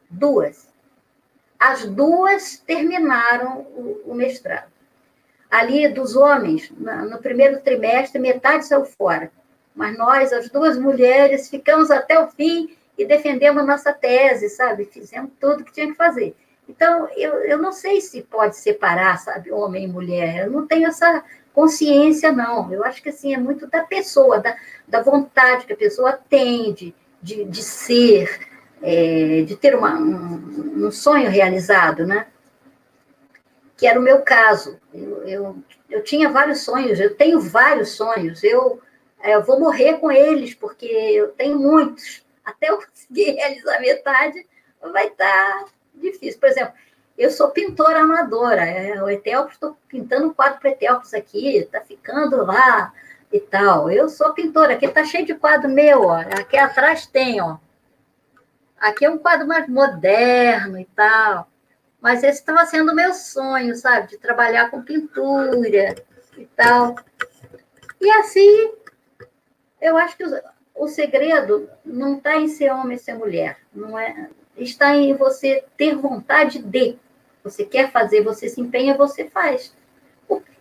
[0.10, 0.65] Duas.
[1.60, 4.72] As duas terminaram o, o mestrado.
[5.50, 9.32] Ali, dos homens, no primeiro trimestre, metade saiu fora.
[9.74, 14.86] Mas nós, as duas mulheres, ficamos até o fim e defendemos nossa tese, sabe?
[14.86, 16.36] Fizemos tudo que tinha que fazer.
[16.68, 20.46] Então, eu, eu não sei se pode separar, sabe, homem e mulher.
[20.46, 22.72] Eu não tenho essa consciência, não.
[22.74, 24.56] Eu acho que, assim, é muito da pessoa, da,
[24.88, 28.48] da vontade que a pessoa tem de, de, de ser,
[28.82, 32.28] é, de ter uma, um, um, sonho realizado, né?
[33.78, 34.80] Que era o meu caso.
[34.94, 35.58] Eu, eu,
[35.90, 38.44] eu tinha vários sonhos, eu tenho vários sonhos.
[38.44, 38.82] Eu,
[39.24, 42.26] eu vou morrer com eles, porque eu tenho muitos.
[42.44, 44.46] Até eu conseguir realizar metade,
[44.92, 46.40] vai estar difícil.
[46.40, 46.74] Por exemplo,
[47.18, 48.66] eu sou pintora amadora.
[48.66, 52.94] É, o Etelpos, estou pintando um quadro para Etelpos aqui, está ficando lá
[53.32, 53.90] e tal.
[53.90, 56.18] Eu sou pintora, aqui está cheio de quadro meu, ó.
[56.18, 57.58] Aqui atrás tem, ó.
[58.86, 61.50] Aqui é um quadro mais moderno e tal.
[62.00, 64.10] Mas esse estava sendo o meu sonho, sabe?
[64.10, 65.96] De trabalhar com pintura
[66.38, 66.96] e tal.
[68.00, 68.74] E assim,
[69.82, 70.24] eu acho que
[70.76, 73.58] o, segredo não está em ser homem e ser mulher.
[73.74, 76.96] Não é, está em você ter vontade de.
[77.44, 79.76] Você quer fazer, você se empenha, você faz.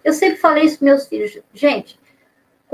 [0.02, 1.38] Eu sempre falei isso para meus filhos.
[1.52, 2.00] Gente,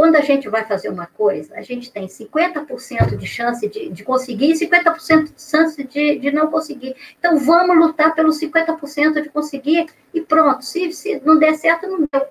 [0.01, 4.03] quando a gente vai fazer uma coisa, a gente tem 50% de chance de, de
[4.03, 6.96] conseguir e 50% de chance de, de não conseguir.
[7.18, 10.64] Então, vamos lutar pelos 50% de conseguir e pronto.
[10.64, 12.26] Se, se não der certo, não deu.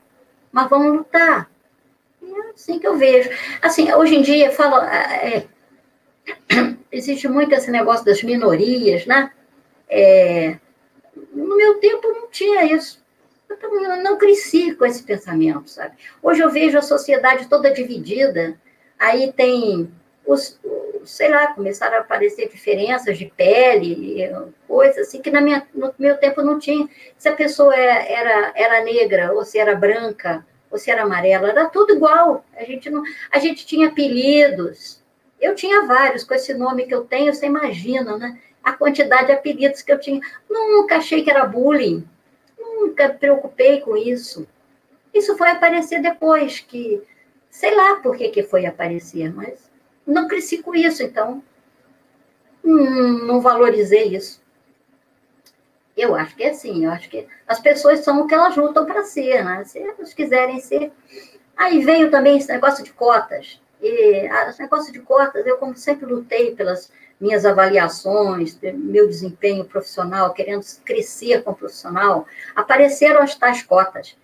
[0.52, 1.48] Mas vamos lutar.
[2.24, 3.30] É assim que eu vejo.
[3.62, 5.46] Assim, hoje em dia, falo, é,
[6.92, 9.32] existe muito esse negócio das minorias, né?
[9.88, 10.58] É,
[11.32, 12.99] no meu tempo não tinha isso.
[13.50, 15.96] Eu não cresci com esse pensamento, sabe?
[16.22, 18.60] Hoje eu vejo a sociedade toda dividida,
[18.98, 19.92] aí tem
[20.26, 20.60] os,
[21.04, 24.30] sei lá, começaram a aparecer diferenças de pele,
[24.68, 26.88] coisas assim que na minha, no meu tempo não tinha.
[27.18, 31.02] Se a pessoa era, é, era, era negra, ou se era branca, ou se era
[31.02, 32.46] amarela, era tudo igual.
[32.56, 35.02] A gente, não, a gente tinha apelidos.
[35.42, 38.40] Eu tinha vários, com esse nome que eu tenho, você imagina, né?
[38.64, 40.22] a quantidade de apelidos que eu tinha.
[40.50, 42.08] Nunca achei que era bullying,
[42.80, 44.48] nunca preocupei com isso.
[45.14, 47.02] Isso foi aparecer depois, que
[47.50, 49.70] sei lá por que, que foi aparecer, mas
[50.06, 51.44] não cresci com isso, então
[52.64, 54.42] hum, não valorizei isso.
[55.98, 58.86] Eu acho que é assim, eu acho que as pessoas são o que elas lutam
[58.86, 59.66] para ser, né?
[59.66, 60.94] Se elas quiserem ser.
[61.58, 63.62] Aí veio também esse negócio de cotas.
[63.82, 66.90] E esse negócio de cotas, eu, como sempre lutei pelas
[67.20, 74.16] minhas avaliações, meu desempenho profissional, querendo crescer como profissional, apareceram as tais cotas.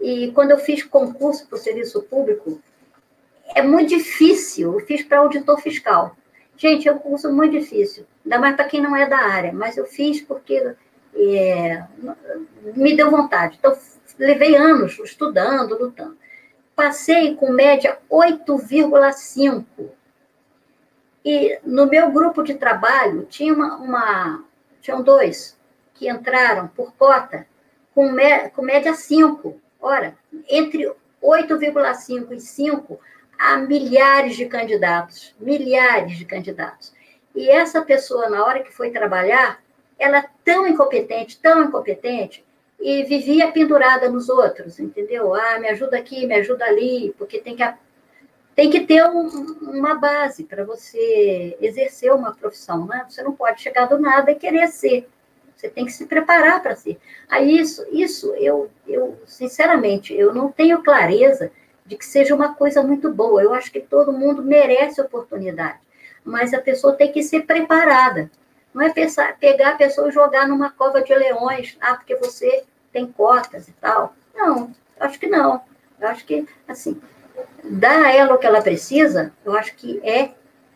[0.00, 2.60] E quando eu fiz concurso para o serviço público,
[3.54, 4.78] é muito difícil.
[4.78, 6.16] Eu fiz para auditor fiscal.
[6.56, 9.76] Gente, é um curso muito difícil, ainda mais para quem não é da área, mas
[9.76, 10.74] eu fiz porque
[11.14, 11.84] é,
[12.76, 13.56] me deu vontade.
[13.58, 13.76] Então,
[14.18, 16.16] levei anos estudando, lutando.
[16.76, 19.64] Passei com média 8,5
[21.24, 24.44] e no meu grupo de trabalho tinha uma, uma
[24.80, 25.56] tinham dois
[25.94, 27.46] que entraram por cota
[27.94, 29.60] com, me, com média 5.
[29.80, 30.16] Ora,
[30.48, 30.90] entre
[31.22, 33.00] 8,5 e 5
[33.38, 36.92] há milhares de candidatos, milhares de candidatos.
[37.34, 39.62] E essa pessoa, na hora que foi trabalhar,
[39.98, 42.44] ela é tão incompetente, tão incompetente,
[42.80, 45.34] e vivia pendurada nos outros, entendeu?
[45.34, 47.62] Ah, me ajuda aqui, me ajuda ali, porque tem que
[48.54, 49.28] tem que ter um,
[49.62, 53.06] uma base para você exercer uma profissão, né?
[53.08, 55.08] Você não pode chegar do nada e querer ser.
[55.56, 56.98] Você tem que se preparar para ser.
[57.28, 61.50] Aí isso, isso eu, eu, sinceramente, eu não tenho clareza
[61.86, 63.42] de que seja uma coisa muito boa.
[63.42, 65.78] Eu acho que todo mundo merece oportunidade,
[66.24, 68.30] mas a pessoa tem que ser preparada.
[68.74, 72.64] Não é pensar, pegar a pessoa e jogar numa cova de leões, ah, porque você
[72.92, 74.14] tem cotas e tal.
[74.34, 75.62] Não, acho que não.
[76.00, 77.00] Eu acho que, assim,
[77.64, 80.30] dar a ela o que ela precisa, eu acho que é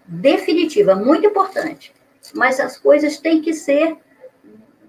[0.06, 1.92] definitiva, muito importante.
[2.34, 3.96] Mas as coisas têm que ser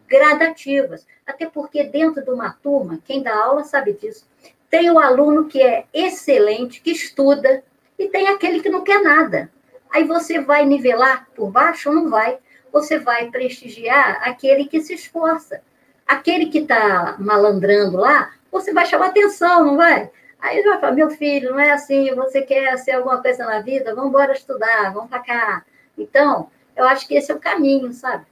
[0.07, 1.05] gradativas.
[1.25, 4.28] Até porque dentro de uma turma, quem dá aula sabe disso.
[4.69, 7.63] Tem o aluno que é excelente, que estuda,
[7.97, 9.51] e tem aquele que não quer nada.
[9.89, 11.91] Aí você vai nivelar por baixo?
[11.91, 12.38] Não vai.
[12.71, 15.61] Você vai prestigiar aquele que se esforça.
[16.05, 20.09] Aquele que está malandrando lá, você vai chamar atenção, não vai?
[20.39, 23.59] Aí ele vai falar, meu filho, não é assim, você quer ser alguma coisa na
[23.59, 25.65] vida, vamos embora estudar, vamos para cá.
[25.97, 28.25] Então, eu acho que esse é o caminho, sabe?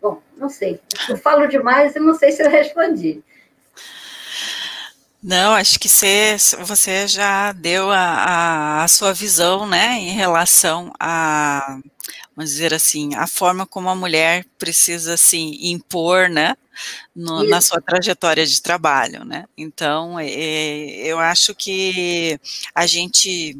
[0.00, 0.80] Bom, não sei.
[1.08, 3.22] Eu falo demais e não sei se eu respondi.
[5.22, 10.92] Não, acho que você, você já deu a, a, a, sua visão, né, em relação
[11.00, 11.80] a,
[12.36, 16.54] vamos dizer assim, a forma como a mulher precisa se assim, impor, né,
[17.14, 19.46] no, na sua trajetória de trabalho, né.
[19.56, 20.28] Então, é,
[21.06, 22.38] eu acho que
[22.74, 23.58] a gente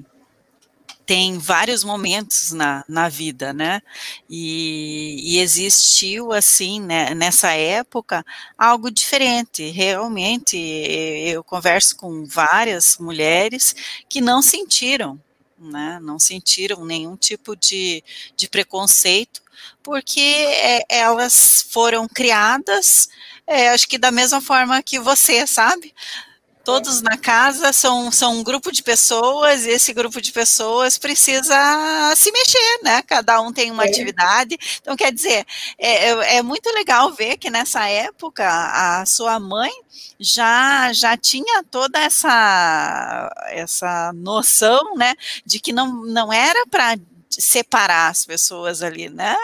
[1.06, 3.80] tem vários momentos na, na vida, né?
[4.28, 8.26] E, e existiu, assim, né, nessa época,
[8.58, 9.70] algo diferente.
[9.70, 13.74] Realmente, eu converso com várias mulheres
[14.08, 15.18] que não sentiram,
[15.58, 15.98] né?
[16.02, 18.02] Não sentiram nenhum tipo de,
[18.36, 19.42] de preconceito,
[19.82, 23.08] porque é, elas foram criadas,
[23.46, 25.94] é, acho que da mesma forma que você, sabe?
[26.66, 31.54] Todos na casa são, são um grupo de pessoas e esse grupo de pessoas precisa
[32.16, 33.02] se mexer, né?
[33.02, 33.88] Cada um tem uma é.
[33.88, 34.58] atividade.
[34.82, 35.46] Então, quer dizer,
[35.78, 39.70] é, é, é muito legal ver que nessa época a sua mãe
[40.18, 45.14] já já tinha toda essa essa noção, né,
[45.44, 46.96] de que não, não era para
[47.40, 49.36] separar as pessoas ali, né?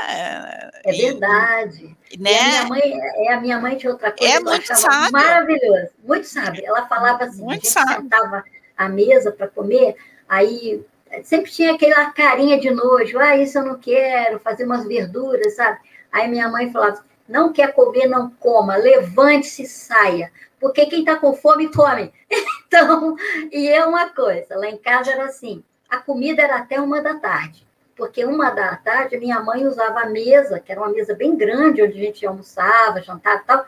[0.84, 1.96] É verdade.
[2.18, 2.38] Né?
[2.40, 4.34] A minha mãe é a minha mãe de outra coisa.
[4.34, 5.12] É muito sábio.
[5.12, 6.62] Maravilhoso, muito sábio.
[6.64, 8.02] Ela falava assim, muito a gente sábio.
[8.02, 8.44] sentava
[8.76, 9.96] à mesa para comer,
[10.28, 10.84] aí
[11.24, 15.78] sempre tinha aquela carinha de nojo, ah, isso eu não quero, fazer umas verduras, sabe?
[16.10, 21.16] Aí minha mãe falava, não quer comer, não coma, levante-se e saia, porque quem está
[21.16, 22.12] com fome, come.
[22.72, 23.16] Então,
[23.52, 27.16] e é uma coisa, lá em casa era assim, a comida era até uma da
[27.16, 27.66] tarde
[27.96, 31.82] porque uma da tarde minha mãe usava a mesa, que era uma mesa bem grande,
[31.82, 33.66] onde a gente almoçava, jantava e tal,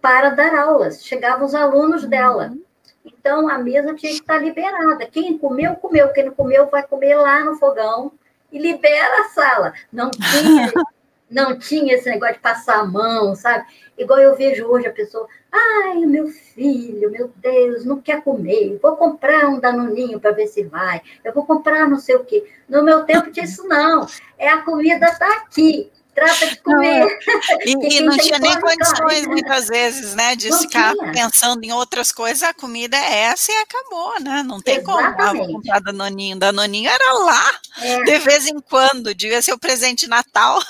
[0.00, 1.04] para dar aulas.
[1.04, 2.48] Chegavam os alunos dela.
[2.48, 2.62] Uhum.
[3.04, 5.06] Então, a mesa tinha que estar liberada.
[5.06, 6.08] Quem comeu, comeu.
[6.12, 8.12] Quem não comeu, vai comer lá no fogão
[8.52, 9.72] e libera a sala.
[9.92, 10.72] Não tinha,
[11.30, 13.66] não tinha esse negócio de passar a mão, sabe?
[13.96, 18.96] Igual eu vejo hoje a pessoa, ai, meu filho, meu Deus, não quer comer, vou
[18.96, 22.46] comprar um danoninho para ver se vai, eu vou comprar não sei o quê.
[22.68, 24.06] No meu tempo disso não,
[24.38, 27.06] é a comida está aqui, trata de comer.
[27.66, 31.12] Não, e, e não tinha nem condições, muitas vezes, né, de não ficar tinha.
[31.12, 34.42] pensando em outras coisas, a comida é essa e acabou, né?
[34.42, 35.16] Não tem Exatamente.
[35.16, 35.28] como.
[35.28, 36.38] Ah, vou comprar Danoninho.
[36.38, 38.02] Danoninho era lá, é.
[38.02, 40.60] de vez em quando, devia ser o presente de Natal.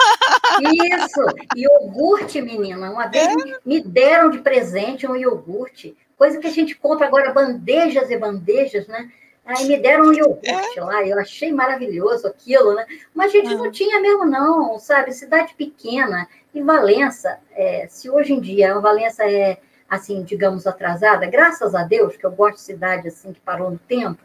[0.61, 1.21] Isso,
[1.57, 2.91] iogurte, menina.
[2.91, 3.59] Uma vez é.
[3.65, 8.87] me deram de presente um iogurte, coisa que a gente compra agora, bandejas e bandejas,
[8.87, 9.11] né?
[9.49, 10.85] Aí me deram um iogurte é.
[10.85, 12.85] lá, eu achei maravilhoso aquilo, né?
[13.15, 15.11] Mas a gente não tinha mesmo, não, sabe?
[15.11, 16.29] Cidade pequena.
[16.53, 19.57] E Valença, é, se hoje em dia a Valença é,
[19.89, 23.79] assim, digamos, atrasada, graças a Deus, que eu gosto de cidade assim que parou no
[23.79, 24.23] tempo,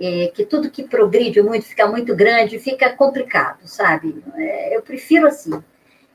[0.00, 4.24] é, que tudo que progride muito, fica muito grande, fica complicado, sabe?
[4.36, 5.62] É, eu prefiro assim.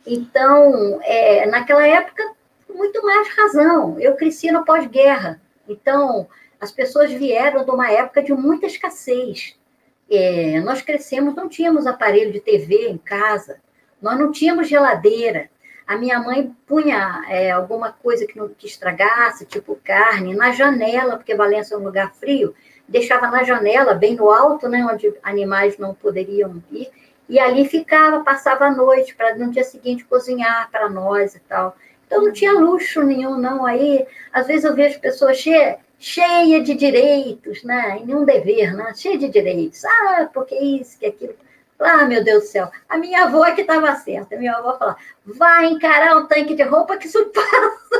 [0.04, 2.24] Então, é, naquela época,
[2.68, 4.00] muito mais razão.
[4.00, 5.40] Eu cresci no pós-guerra.
[5.70, 6.28] Então,
[6.62, 9.58] as pessoas vieram de uma época de muita escassez.
[10.08, 13.60] É, nós crescemos, não tínhamos aparelho de TV em casa,
[14.00, 15.50] nós não tínhamos geladeira.
[15.88, 21.18] A minha mãe punha é, alguma coisa que não que estragasse, tipo carne, na janela,
[21.18, 22.54] porque Valença é um lugar frio,
[22.88, 26.90] deixava na janela, bem no alto, né, onde animais não poderiam ir,
[27.28, 31.76] e ali ficava, passava a noite para no dia seguinte cozinhar para nós e tal.
[32.06, 33.66] Então não tinha luxo nenhum, não.
[33.66, 38.00] Aí, às vezes eu vejo pessoas cheias cheia de direitos, né?
[38.00, 38.92] E nenhum dever, né?
[38.96, 39.86] Cheia de direitos.
[39.86, 41.36] Ah, porque isso, que aquilo.
[41.80, 42.72] Ah, meu Deus do céu.
[42.90, 44.36] A minha avó é que estava certa.
[44.36, 48.00] A minha avó falava, vai encarar um tanque de roupa que isso passa.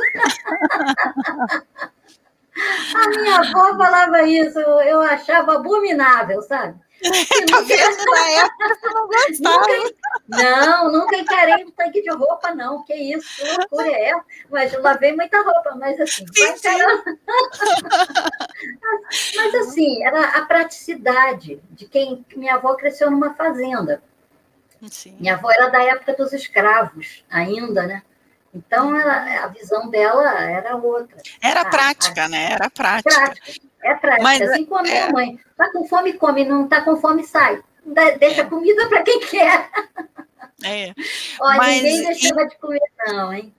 [2.96, 6.78] a minha avó falava isso, eu achava abominável, sabe?
[7.50, 8.04] Tá vendo?
[8.10, 9.68] Na época você não gostava.
[9.68, 9.94] Nunca,
[10.28, 12.84] não, nunca encarei um tanque de roupa, não.
[12.84, 14.24] Que isso, que loucura é essa?
[14.50, 16.70] Mas eu lavei muita roupa, mas assim, sim, sim.
[19.36, 24.02] mas assim, era a praticidade de quem minha avó cresceu numa fazenda.
[24.90, 25.16] Sim.
[25.20, 28.02] Minha avó era da época dos escravos, ainda, né?
[28.54, 31.16] Então, ela, a visão dela era outra.
[31.40, 32.52] Era a, prática, a, né?
[32.52, 33.10] Era prática.
[33.10, 33.62] prática.
[33.82, 34.22] É prática.
[34.22, 35.12] Mas, assim como a minha é...
[35.12, 35.40] mãe.
[35.56, 36.44] Tá com fome, come.
[36.44, 37.62] Não tá com fome, sai.
[38.18, 38.44] Deixa é.
[38.44, 39.70] comida para quem quer.
[40.64, 40.94] É.
[41.40, 42.48] Olha, Mas, ninguém deixava e...
[42.48, 43.52] de comer, não, hein?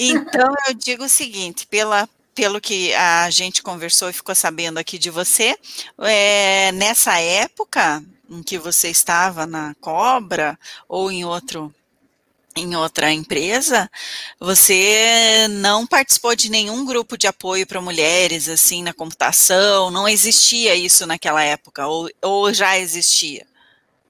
[0.00, 4.98] Então, eu digo o seguinte, pela, pelo que a gente conversou e ficou sabendo aqui
[4.98, 5.56] de você,
[5.98, 10.58] é, nessa época em que você estava na cobra
[10.88, 11.72] ou em outro
[12.56, 13.88] em outra empresa,
[14.40, 19.90] você não participou de nenhum grupo de apoio para mulheres, assim, na computação?
[19.90, 21.86] Não existia isso naquela época?
[21.86, 23.46] Ou, ou já existia?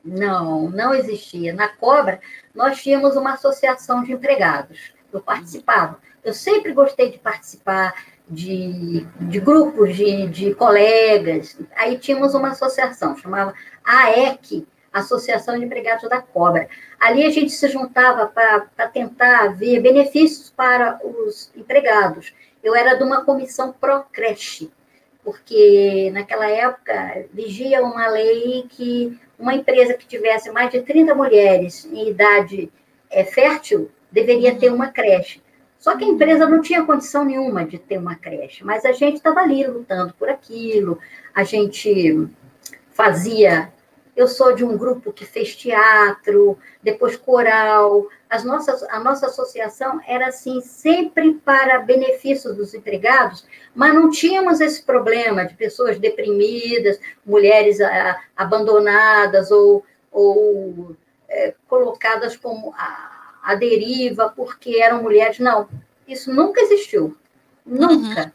[0.04, 1.52] Não, não existia.
[1.52, 2.20] Na Cobra,
[2.54, 4.78] nós tínhamos uma associação de empregados.
[5.12, 5.98] Eu participava.
[6.24, 7.94] Eu sempre gostei de participar
[8.28, 11.56] de, de grupos de, de colegas.
[11.76, 14.66] Aí tínhamos uma associação, chamava AEC,
[14.98, 16.68] Associação de Empregados da Cobra.
[16.98, 22.34] Ali a gente se juntava para tentar ver benefícios para os empregados.
[22.62, 24.70] Eu era de uma comissão pró-creche,
[25.22, 31.84] porque naquela época vigia uma lei que uma empresa que tivesse mais de 30 mulheres
[31.84, 32.70] em idade
[33.10, 35.42] é, fértil deveria ter uma creche.
[35.78, 39.16] Só que a empresa não tinha condição nenhuma de ter uma creche, mas a gente
[39.16, 40.98] estava ali lutando por aquilo,
[41.34, 42.28] a gente
[42.90, 43.72] fazia
[44.16, 48.08] eu sou de um grupo que fez teatro, depois coral.
[48.30, 54.60] As nossas, a nossa associação era assim, sempre para benefício dos empregados, mas não tínhamos
[54.60, 60.96] esse problema de pessoas deprimidas, mulheres a, abandonadas ou, ou
[61.28, 65.38] é, colocadas como a, a, deriva porque eram mulheres.
[65.38, 65.68] Não,
[66.08, 67.14] isso nunca existiu.
[67.66, 68.22] Nunca.
[68.22, 68.32] Uhum.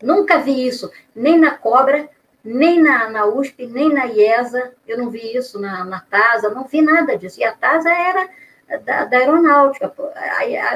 [0.00, 2.08] Nunca vi isso, nem na cobra,
[2.54, 6.64] nem na, na USP, nem na IESA, eu não vi isso na, na TASA, não
[6.64, 7.40] vi nada disso.
[7.40, 8.28] E a TASA era
[8.84, 9.92] da, da aeronáutica.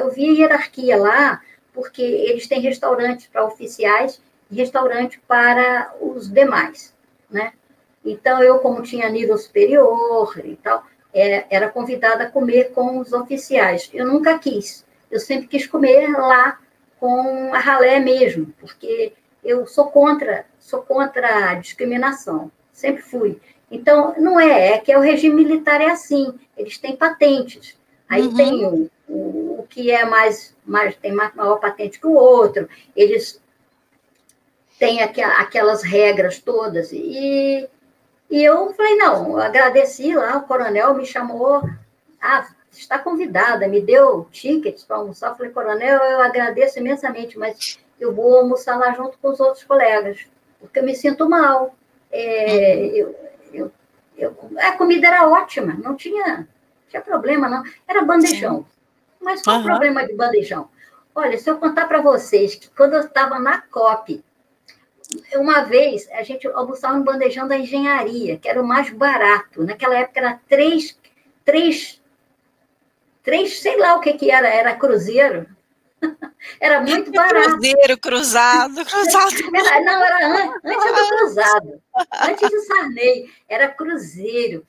[0.00, 1.40] Eu vi a hierarquia lá,
[1.72, 4.20] porque eles têm restaurantes para oficiais
[4.50, 6.94] e restaurante para os demais,
[7.30, 7.52] né?
[8.04, 13.12] Então, eu, como tinha nível superior e tal, era, era convidada a comer com os
[13.12, 13.88] oficiais.
[13.92, 14.84] Eu nunca quis.
[15.10, 16.58] Eu sempre quis comer lá
[16.98, 19.12] com a ralé mesmo, porque
[19.44, 23.38] eu sou contra sou contra a discriminação, sempre fui.
[23.70, 27.76] Então, não é, é que é o regime militar é assim, eles têm patentes.
[28.08, 28.34] Aí uhum.
[28.34, 33.42] tem o, o, o, que é mais, mais tem maior patente que o outro, eles
[34.78, 36.92] têm aquelas regras todas.
[36.92, 37.68] E,
[38.30, 41.62] e eu falei, não, agradeci lá, o coronel me chamou,
[42.20, 45.36] ah, está convidada, me deu tickets para almoçar.
[45.36, 50.26] Falei, coronel, eu agradeço imensamente, mas eu vou almoçar lá junto com os outros colegas
[50.62, 51.76] porque eu me sinto mal.
[52.10, 53.14] É, eu,
[53.52, 53.72] eu,
[54.16, 56.48] eu, a comida era ótima, não tinha,
[56.88, 57.62] tinha problema, não.
[57.86, 58.64] Era bandejão.
[59.20, 60.68] Mas qual o problema de bandejão?
[61.14, 64.24] Olha, se eu contar para vocês que quando eu estava na COP,
[65.34, 69.62] uma vez a gente almoçava no bandejão da engenharia, que era o mais barato.
[69.62, 70.98] Naquela época era três,
[71.44, 72.00] três,
[73.22, 75.46] três, sei lá o que que era, era cruzeiro,
[76.61, 77.50] era muito barato.
[77.50, 79.34] Cruzeiro, cruzado, cruzado.
[79.55, 81.82] Era, não, era an, antes do cruzado.
[82.20, 84.66] Antes do Sarney, era cruzeiro.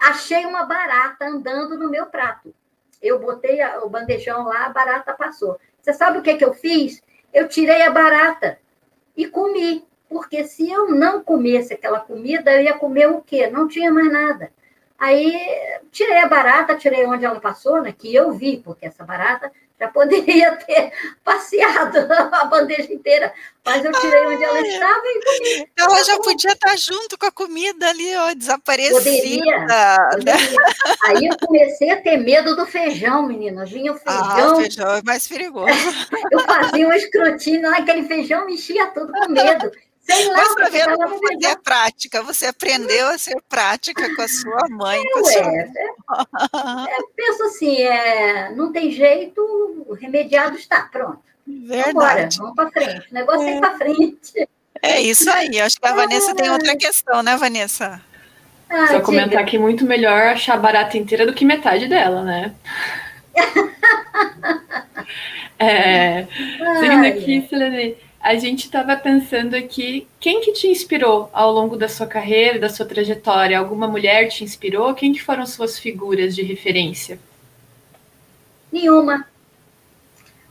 [0.00, 2.54] Achei uma barata andando no meu prato.
[3.02, 5.58] Eu botei a, o bandejão lá, a barata passou.
[5.80, 7.02] Você sabe o que, que eu fiz?
[7.32, 8.58] Eu tirei a barata
[9.16, 9.84] e comi.
[10.08, 13.48] Porque se eu não comesse aquela comida, eu ia comer o quê?
[13.48, 14.50] Não tinha mais nada.
[14.98, 15.32] Aí
[15.90, 17.94] tirei a barata, tirei onde ela passou, né?
[17.96, 20.92] Que eu vi, porque essa barata já poderia ter
[21.24, 23.32] passeado a bandeja inteira,
[23.64, 25.70] mas eu tirei onde ela estava e comi.
[25.78, 28.98] Ela já podia estar junto com a comida ali, ó, desaparecida.
[28.98, 30.58] Poderia, poderia.
[31.06, 33.64] Aí eu comecei a ter medo do feijão, menina.
[33.64, 34.30] Vinha o feijão.
[34.30, 35.66] Ah, o feijão é mais perigoso.
[36.30, 39.70] eu fazia um escrotinho, aquele feijão me enchia tudo com medo.
[40.00, 44.22] Sei lá, Mas para ver como fazer a prática, você aprendeu a ser prática com
[44.22, 45.02] a sua mãe.
[45.12, 45.42] com sua...
[45.42, 45.68] É, é, é,
[47.14, 49.40] penso assim, é, não tem jeito,
[49.86, 51.20] o remediado está, pronto.
[51.46, 52.38] Verdade.
[52.38, 54.48] vamos para frente, o negócio é, é ir para frente.
[54.82, 58.00] É isso aí, acho que a Vanessa tem outra questão, né, Vanessa?
[58.68, 62.54] Ah, Só comentar que muito melhor achar a barata inteira do que metade dela, né?
[65.58, 66.26] é,
[66.78, 71.88] seguindo aqui, Selene, a gente estava pensando aqui, quem que te inspirou ao longo da
[71.88, 73.58] sua carreira, da sua trajetória?
[73.58, 74.94] Alguma mulher te inspirou?
[74.94, 77.18] Quem que foram suas figuras de referência?
[78.70, 79.26] Nenhuma.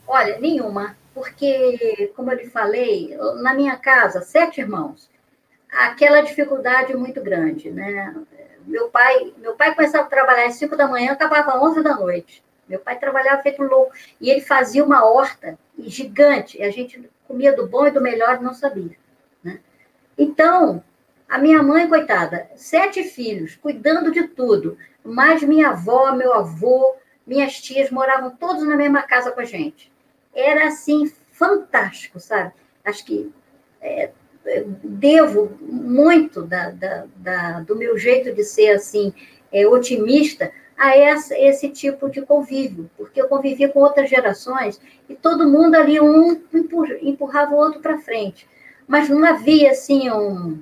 [0.07, 0.97] Olha, nenhuma.
[1.13, 5.07] Porque, como eu lhe falei, na minha casa, sete irmãos,
[5.71, 8.15] aquela dificuldade muito grande, né?
[8.65, 11.95] Meu pai, meu pai começava a trabalhar às cinco da manhã, acabava às onze da
[11.95, 12.43] noite.
[12.69, 13.91] Meu pai trabalhava feito louco.
[14.21, 16.59] E ele fazia uma horta gigante.
[16.59, 18.95] E a gente comia do bom e do melhor, não sabia.
[19.43, 19.59] Né?
[20.17, 20.83] Então,
[21.27, 26.95] a minha mãe, coitada, sete filhos, cuidando de tudo, mais minha avó, meu avô,
[27.25, 29.91] minhas tias moravam todos na mesma casa com a gente.
[30.33, 32.53] Era assim, fantástico, sabe?
[32.83, 33.31] Acho que
[33.81, 34.11] é,
[34.83, 39.13] devo muito da, da, da, do meu jeito de ser assim,
[39.51, 45.13] é, otimista a essa, esse tipo de convívio, porque eu convivia com outras gerações e
[45.13, 46.41] todo mundo ali, um
[47.01, 48.47] empurrava o outro para frente.
[48.87, 50.57] Mas não havia, assim, um,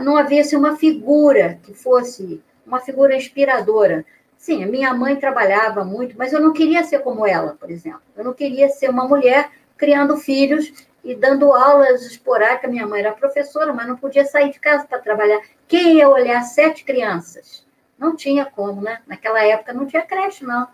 [0.00, 4.06] não havia assim, uma figura que fosse uma figura inspiradora.
[4.38, 8.02] Sim, a minha mãe trabalhava muito, mas eu não queria ser como ela, por exemplo.
[8.16, 10.72] Eu não queria ser uma mulher criando filhos
[11.02, 12.70] e dando aulas esporádicas.
[12.70, 15.40] Minha mãe era professora, mas não podia sair de casa para trabalhar.
[15.66, 17.64] Quem ia olhar sete crianças?
[17.98, 19.00] Não tinha como, né?
[19.06, 20.68] Naquela época não tinha creche, não.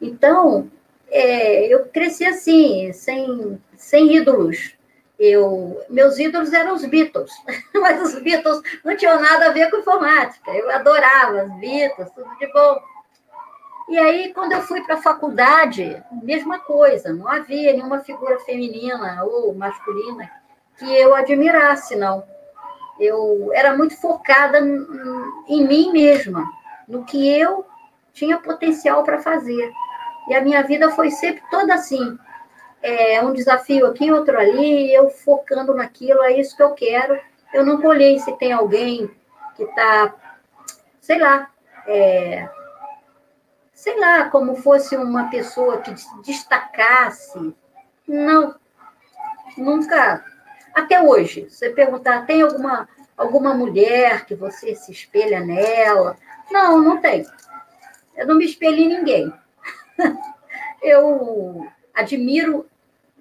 [0.00, 0.70] Então,
[1.08, 4.76] é, eu cresci assim, sem, sem ídolos.
[5.18, 7.30] Eu, meus ídolos eram os Beatles,
[7.74, 10.50] mas os Beatles não tinham nada a ver com informática.
[10.50, 12.82] Eu adorava os Beatles, tudo de bom.
[13.88, 19.22] E aí, quando eu fui para a faculdade, mesma coisa, não havia nenhuma figura feminina
[19.24, 20.30] ou masculina
[20.78, 22.24] que eu admirasse, não
[22.98, 26.44] eu era muito focada em mim mesma,
[26.86, 27.64] no que eu
[28.12, 29.72] tinha potencial para fazer.
[30.28, 32.18] E a minha vida foi sempre toda assim.
[32.82, 37.18] É um desafio aqui, outro ali, eu focando naquilo, é isso que eu quero.
[37.52, 39.10] Eu não olhei se tem alguém
[39.56, 40.14] que está,
[41.00, 41.48] sei lá,
[41.86, 42.48] é,
[43.72, 47.54] sei lá, como fosse uma pessoa que destacasse.
[48.06, 48.54] Não,
[49.56, 50.24] nunca
[50.74, 56.16] até hoje, você perguntar, tem alguma, alguma mulher que você se espelha nela?
[56.50, 57.26] Não, não tem.
[58.16, 59.32] Eu não me espelho em ninguém.
[60.82, 62.66] Eu admiro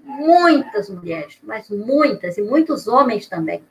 [0.03, 3.63] muitas mulheres, mas muitas, e muitos homens também.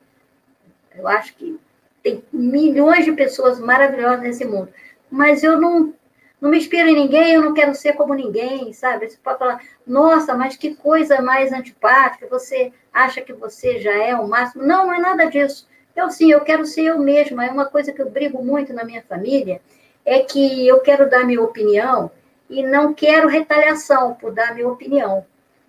[0.95, 1.59] Eu acho que
[2.01, 4.69] tem milhões de pessoas maravilhosas nesse mundo.
[5.09, 5.93] Mas eu não
[6.41, 9.07] não me inspiro em ninguém, eu não quero ser como ninguém, sabe?
[9.07, 14.15] Você pode falar, nossa, mas que coisa mais antipática, você acha que você já é
[14.15, 14.63] o máximo.
[14.63, 15.69] Não, não é nada disso.
[15.95, 17.45] Eu sim, eu quero ser eu mesma.
[17.45, 19.61] É uma coisa que eu brigo muito na minha família,
[20.03, 22.09] é que eu quero dar minha opinião
[22.49, 25.23] e não quero retaliação por dar minha opinião.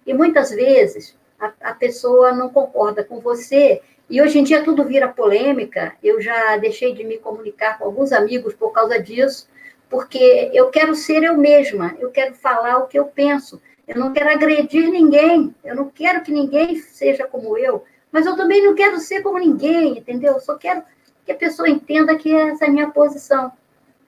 [0.06, 4.84] E muitas vezes a, a pessoa não concorda com você e hoje em dia tudo
[4.84, 5.94] vira polêmica.
[6.02, 9.48] Eu já deixei de me comunicar com alguns amigos por causa disso,
[9.93, 14.11] porque eu quero ser eu mesma, eu quero falar o que eu penso, eu não
[14.11, 18.74] quero agredir ninguém, eu não quero que ninguém seja como eu, mas eu também não
[18.74, 20.32] quero ser como ninguém, entendeu?
[20.32, 20.82] Eu só quero
[21.26, 23.53] que a pessoa entenda que essa é a minha posição,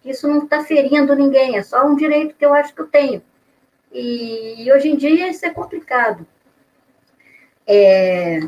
[0.01, 2.87] que isso não está ferindo ninguém, é só um direito que eu acho que eu
[2.87, 3.23] tenho.
[3.93, 6.27] E, hoje em dia isso é complicado.
[7.67, 8.41] É,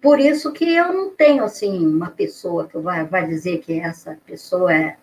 [0.00, 4.72] por isso que eu não tenho, assim, uma pessoa que vai dizer que essa pessoa
[4.72, 4.96] é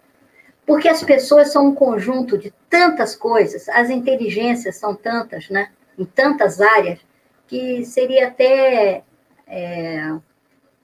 [0.65, 5.71] porque as pessoas são um conjunto de tantas coisas, as inteligências são tantas, né?
[5.97, 6.99] Em tantas áreas,
[7.47, 9.03] que seria até
[9.47, 10.15] é,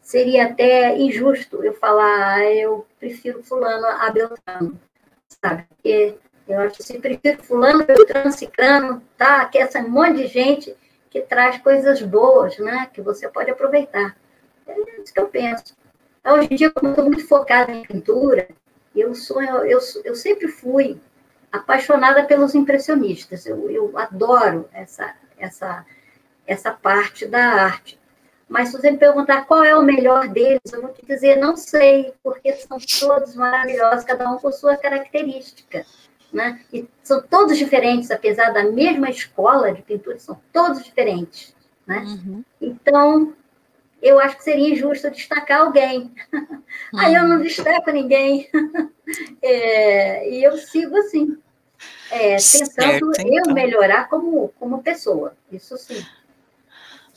[0.01, 4.79] seria até injusto eu falar, ah, eu prefiro fulano a Beltrano,
[5.27, 5.65] sabe?
[5.69, 6.15] Porque
[6.47, 9.45] eu acho que se prefiro fulano, Beltrano, Cicrano, tá?
[9.45, 10.75] Que essa monte de gente
[11.09, 12.89] que traz coisas boas, né?
[12.93, 14.15] Que você pode aproveitar.
[14.67, 15.75] É isso que eu penso.
[16.23, 18.47] Hoje em dia, eu estou muito focada em pintura,
[18.95, 20.99] eu sou, eu, eu sempre fui
[21.51, 23.45] apaixonada pelos impressionistas.
[23.45, 25.85] Eu, eu adoro essa, essa,
[26.45, 27.99] essa parte da arte.
[28.47, 31.55] Mas se você me perguntar qual é o melhor deles, eu vou te dizer, não
[31.55, 35.85] sei, porque são todos maravilhosos, cada um com sua característica.
[36.33, 36.59] Né?
[36.71, 41.55] E são todos diferentes, apesar da mesma escola de pintura, são todos diferentes.
[41.87, 41.99] Né?
[41.99, 42.43] Uhum.
[42.59, 43.33] Então,
[44.01, 46.11] eu acho que seria injusto destacar alguém.
[46.97, 47.43] Aí eu não hum.
[47.43, 48.49] destaco ninguém.
[49.41, 51.37] É, e eu sigo assim,
[52.09, 53.43] é, tentando certo, então.
[53.49, 55.35] eu melhorar como, como pessoa.
[55.51, 56.01] Isso sim.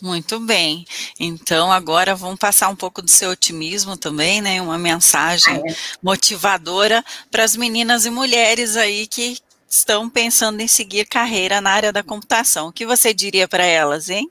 [0.03, 0.85] Muito bem.
[1.21, 4.61] Então, agora vamos passar um pouco do seu otimismo também, né?
[4.61, 5.75] Uma mensagem ah, é.
[6.03, 9.39] motivadora para as meninas e mulheres aí que
[9.69, 12.69] estão pensando em seguir carreira na área da computação.
[12.69, 14.29] O que você diria para elas, hein?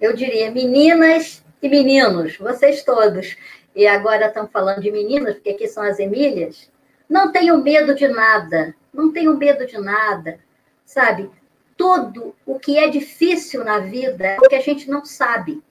[0.00, 3.36] Eu diria, meninas, e meninos, vocês todos,
[3.74, 6.70] e agora estão falando de meninas, porque aqui são as Emílias,
[7.08, 10.40] não tenham medo de nada, não tenham medo de nada,
[10.84, 11.30] sabe?
[11.76, 15.62] Tudo o que é difícil na vida é o que a gente não sabe.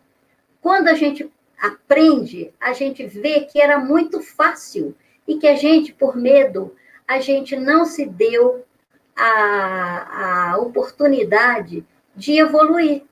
[0.62, 4.96] Quando a gente aprende, a gente vê que era muito fácil
[5.28, 6.76] e que a gente, por medo,
[7.08, 8.66] a gente não se deu
[9.16, 11.86] a, a oportunidade
[12.16, 13.04] de evoluir.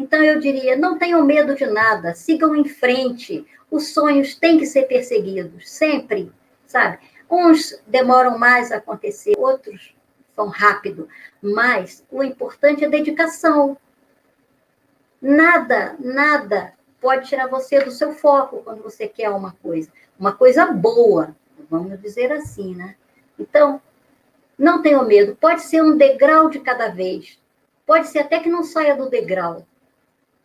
[0.00, 3.46] Então, eu diria: não tenham medo de nada, sigam em frente.
[3.70, 6.32] Os sonhos têm que ser perseguidos, sempre,
[6.66, 6.98] sabe?
[7.30, 9.94] Uns demoram mais a acontecer, outros
[10.34, 11.08] vão rápido,
[11.42, 13.76] mas o importante é dedicação.
[15.20, 19.90] Nada, nada pode tirar você do seu foco quando você quer uma coisa.
[20.18, 21.36] Uma coisa boa,
[21.70, 22.96] vamos dizer assim, né?
[23.38, 23.80] Então,
[24.58, 25.36] Não tenha medo.
[25.36, 27.38] Pode ser um degrau de cada vez.
[27.86, 29.66] Pode ser até que não saia do degrau.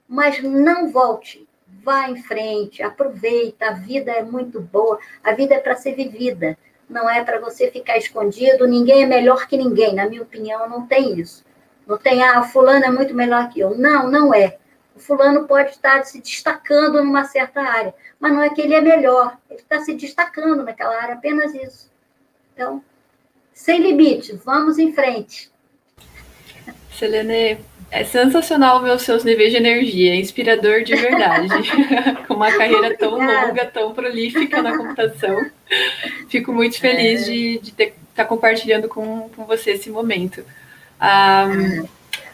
[0.08, 1.48] Mas não volte.
[1.84, 3.68] Vá em frente, aproveita.
[3.68, 5.00] A vida é muito boa.
[5.24, 6.58] A vida é para ser vivida.
[6.90, 8.68] Não é para você ficar escondido.
[8.68, 9.96] Ninguém é melhor que ninguém.
[9.96, 11.44] Na minha opinião, não tem isso.
[11.86, 13.78] Não tem, ah, fulano é muito melhor que eu.
[13.78, 14.58] Não, não é.
[14.96, 18.82] O fulano pode estar se destacando numa certa área, mas não é que ele é
[18.82, 19.38] melhor.
[19.50, 21.92] Ele está se destacando naquela área, apenas isso.
[22.54, 22.82] Então,
[23.54, 25.52] sem limite, vamos em frente.
[26.92, 27.60] Selene,
[27.96, 31.48] é sensacional ver os seus níveis de energia, é inspirador de verdade.
[32.28, 35.46] Com uma carreira tão longa, tão prolífica na computação.
[36.28, 37.32] Fico muito feliz é.
[37.32, 40.44] de estar tá compartilhando com, com você esse momento.
[41.02, 41.88] Um,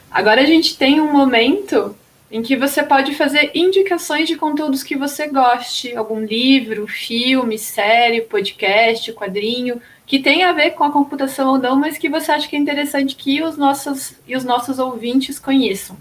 [0.10, 1.96] agora a gente tem um momento
[2.32, 8.22] em que você pode fazer indicações de conteúdos que você goste, algum livro, filme, série,
[8.22, 9.80] podcast, quadrinho,
[10.12, 12.60] que tem a ver com a computação ou não, mas que você acha que é
[12.60, 15.96] interessante que os nossos e os nossos ouvintes conheçam.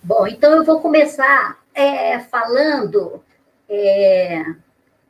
[0.00, 3.20] Bom, então eu vou começar é, falando
[3.68, 4.44] é,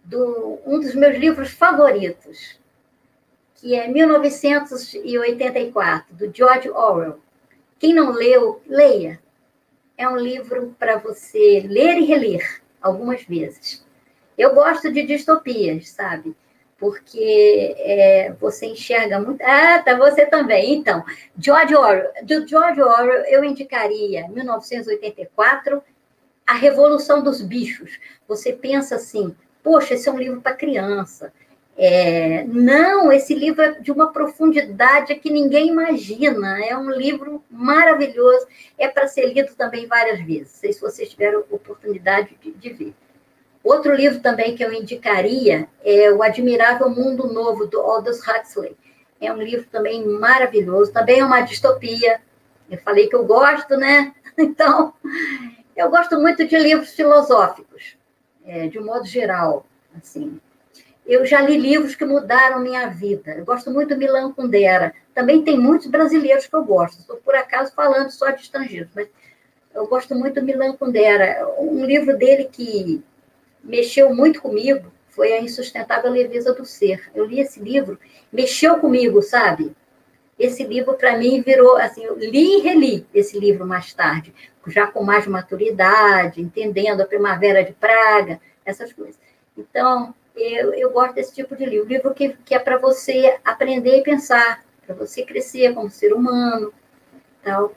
[0.02, 2.58] do um dos meus livros favoritos,
[3.56, 7.20] que é 1984, do George Orwell.
[7.78, 9.20] Quem não leu, leia.
[9.98, 13.84] É um livro para você ler e reler algumas vezes.
[14.38, 16.34] Eu gosto de distopias, sabe?
[16.78, 19.42] Porque é, você enxerga muito.
[19.42, 20.74] Ah, tá, você também.
[20.74, 21.04] Então,
[21.36, 22.10] George Orwell.
[22.22, 25.82] Do George Orwell, eu indicaria 1984,
[26.46, 27.98] A Revolução dos Bichos.
[28.28, 31.32] Você pensa assim, poxa, esse é um livro para criança
[31.80, 36.60] é, não, esse livro é de uma profundidade que ninguém imagina.
[36.66, 38.48] É um livro maravilhoso.
[38.76, 40.52] É para ser lido também várias vezes.
[40.54, 42.94] Não sei se vocês tiveram oportunidade de, de ver.
[43.68, 48.74] Outro livro também que eu indicaria é O Admirável Mundo Novo, do Aldous Huxley.
[49.20, 50.90] É um livro também maravilhoso.
[50.90, 52.18] Também é uma distopia.
[52.70, 54.14] Eu falei que eu gosto, né?
[54.40, 54.94] Então,
[55.76, 57.96] eu gosto muito de livros filosóficos,
[58.46, 59.66] é, de um modo geral.
[60.00, 60.40] Assim,
[61.04, 63.32] eu já li livros que mudaram minha vida.
[63.32, 64.94] Eu gosto muito do Milan Kundera.
[65.12, 67.00] Também tem muitos brasileiros que eu gosto.
[67.00, 69.08] Estou, por acaso, falando só de estrangeiros, mas
[69.74, 71.44] eu gosto muito do Milan Kundera.
[71.58, 73.02] Um livro dele que
[73.62, 77.10] mexeu muito comigo foi A Insustentável Leveza do Ser.
[77.14, 77.98] Eu li esse livro,
[78.32, 79.74] mexeu comigo, sabe?
[80.38, 84.32] Esse livro, para mim, virou assim, eu li e reli esse livro mais tarde,
[84.68, 89.18] já com mais maturidade, entendendo a Primavera de Praga, essas coisas.
[89.56, 91.88] Então, eu, eu gosto desse tipo de livro.
[91.88, 96.72] Livro que, que é para você aprender e pensar, para você crescer como ser humano,
[97.42, 97.74] tal.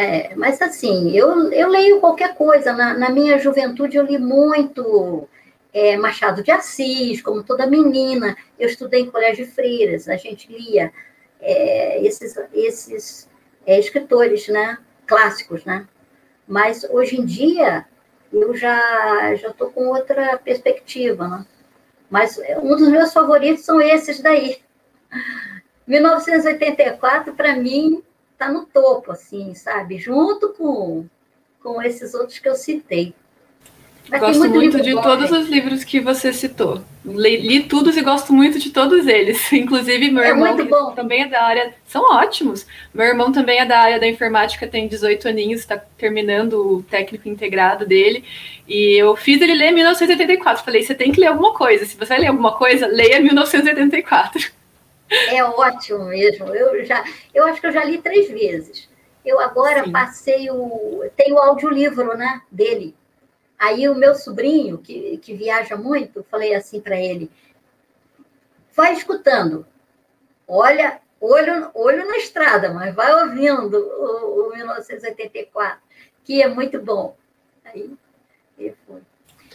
[0.00, 2.72] É, mas assim, eu, eu leio qualquer coisa.
[2.72, 5.28] Na, na minha juventude eu li muito
[5.74, 8.34] é, Machado de Assis, como toda menina.
[8.58, 10.90] Eu estudei em colégio de freiras, a gente lia
[11.38, 13.28] é, esses, esses
[13.66, 15.86] é, escritores né, clássicos, né?
[16.48, 17.84] Mas hoje em dia
[18.32, 21.46] eu já já estou com outra perspectiva, né?
[22.08, 24.56] Mas um dos meus favoritos são esses daí.
[25.86, 28.02] 1984 para mim
[28.40, 29.98] está no topo, assim, sabe?
[29.98, 31.06] Junto com
[31.62, 33.12] com esses outros que eu citei.
[34.08, 35.38] Mas gosto muito, muito de bom, todos né?
[35.38, 36.82] os livros que você citou.
[37.04, 39.40] Li, li, todos e gosto muito de todos eles.
[39.52, 41.74] Inclusive, meu é irmão, também é da área.
[41.86, 42.66] São ótimos.
[42.94, 47.28] Meu irmão também é da área da informática, tem 18 aninhos, está terminando o técnico
[47.28, 48.24] integrado dele.
[48.66, 50.64] E eu fiz ele ler 1984.
[50.64, 51.84] Falei, você tem que ler alguma coisa.
[51.84, 54.50] Se você vai ler alguma coisa, leia 1984.
[55.10, 56.54] É ótimo mesmo.
[56.54, 57.04] Eu já,
[57.34, 58.88] eu acho que eu já li três vezes.
[59.24, 59.92] Eu agora Sim.
[59.92, 61.04] passei o.
[61.16, 62.42] Tem o audiolivro, né?
[62.50, 62.96] Dele
[63.60, 67.30] Aí o meu sobrinho, que, que viaja muito, falei assim para ele:
[68.74, 69.66] vai escutando,
[70.48, 75.78] olha, olho, olho na estrada, mas vai ouvindo o, o 1984,
[76.24, 77.14] que é muito bom.
[77.62, 77.94] Aí
[78.58, 79.02] ele foi.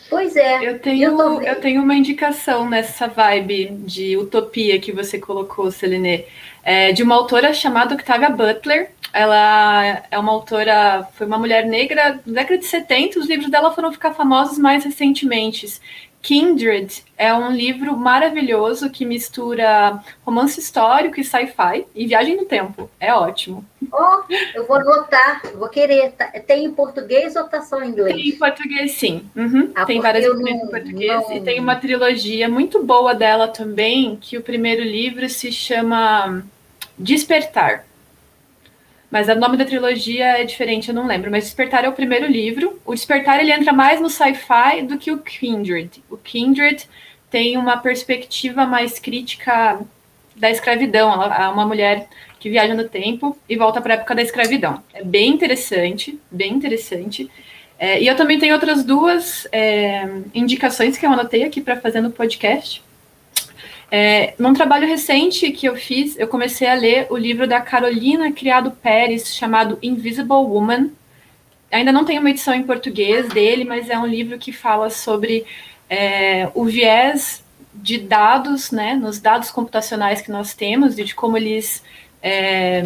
[0.10, 0.68] Pois é.
[0.68, 6.26] Eu tenho, eu, eu, tenho uma indicação nessa vibe de utopia que você colocou, Celine,
[6.64, 8.92] é, de uma autora chamada Octavia Butler.
[9.12, 13.74] Ela é uma autora, foi uma mulher negra da década de 70, os livros dela
[13.74, 15.80] foram ficar famosos mais recentemente.
[16.26, 22.90] Kindred é um livro maravilhoso que mistura romance histórico e sci-fi e viagem no tempo.
[23.00, 23.64] É ótimo.
[23.94, 24.24] Oh,
[24.56, 26.14] eu vou anotar, vou querer.
[26.14, 28.16] Tá, tem em português ou está só em inglês?
[28.16, 29.30] Tem em português, sim.
[29.36, 29.72] Uhum.
[29.76, 31.38] Ah, tem várias não, em português não...
[31.38, 36.44] e tem uma trilogia muito boa dela também, que o primeiro livro se chama
[36.98, 37.86] Despertar.
[39.10, 41.32] Mas o nome da trilogia é diferente, eu não lembro.
[41.32, 42.80] Mas Despertar é o primeiro livro.
[42.86, 46.04] O Despertar ele entra mais no sci-fi do que o Kindred.
[46.10, 46.88] O Kindred
[47.30, 49.80] tem uma perspectiva mais crítica
[50.36, 51.24] da escravidão.
[51.24, 52.08] É uma mulher
[52.40, 54.84] que viaja no tempo e volta para a época da escravidão.
[54.94, 57.30] É bem interessante, bem interessante.
[57.78, 62.02] É, e eu também tenho outras duas é, indicações que eu anotei aqui para fazer
[62.02, 62.85] no podcast.
[63.92, 68.32] É, num trabalho recente que eu fiz, eu comecei a ler o livro da Carolina
[68.32, 70.90] Criado Pérez, chamado Invisible Woman.
[71.72, 75.46] Ainda não tem uma edição em português dele, mas é um livro que fala sobre
[75.90, 77.44] é, o viés
[77.74, 81.84] de dados, né, nos dados computacionais que nós temos, e de como eles
[82.24, 82.82] é,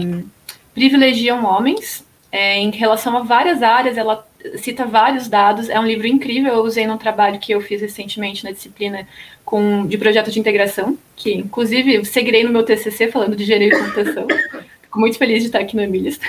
[0.73, 3.97] privilegiam homens é, em relação a várias áreas.
[3.97, 4.27] Ela
[4.57, 5.69] cita vários dados.
[5.69, 6.53] É um livro incrível.
[6.53, 9.07] Eu usei num trabalho que eu fiz recentemente na disciplina
[9.49, 13.79] com, de projeto de integração, que inclusive seguirei no meu TCC falando de engenharia de
[13.79, 14.27] computação.
[14.83, 16.19] Fico muito feliz de estar aqui no Emílias.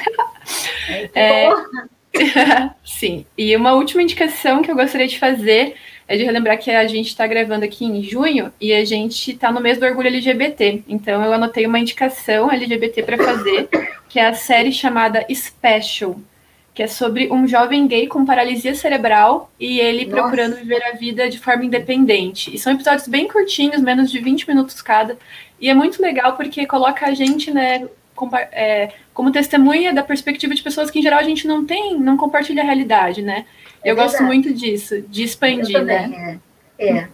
[1.14, 1.51] É,
[2.82, 3.26] sim.
[3.36, 5.74] E uma última indicação que eu gostaria de fazer
[6.09, 9.52] é de relembrar que a gente está gravando aqui em junho e a gente está
[9.52, 10.82] no mês do orgulho LGBT.
[10.88, 13.68] Então eu anotei uma indicação LGBT para fazer,
[14.09, 16.18] que é a série chamada Special,
[16.74, 20.22] que é sobre um jovem gay com paralisia cerebral e ele Nossa.
[20.22, 22.55] procurando viver a vida de forma independente.
[22.55, 25.18] E são episódios bem curtinhos, menos de 20 minutos cada.
[25.60, 27.88] E é muito legal porque coloca a gente, né,
[28.52, 32.16] é, como testemunha da perspectiva de pessoas que em geral a gente não tem, não
[32.16, 33.47] compartilha a realidade, né?
[33.82, 36.40] É eu gosto muito disso, de expandir, eu também, né?
[36.78, 36.98] É.
[36.98, 37.09] é.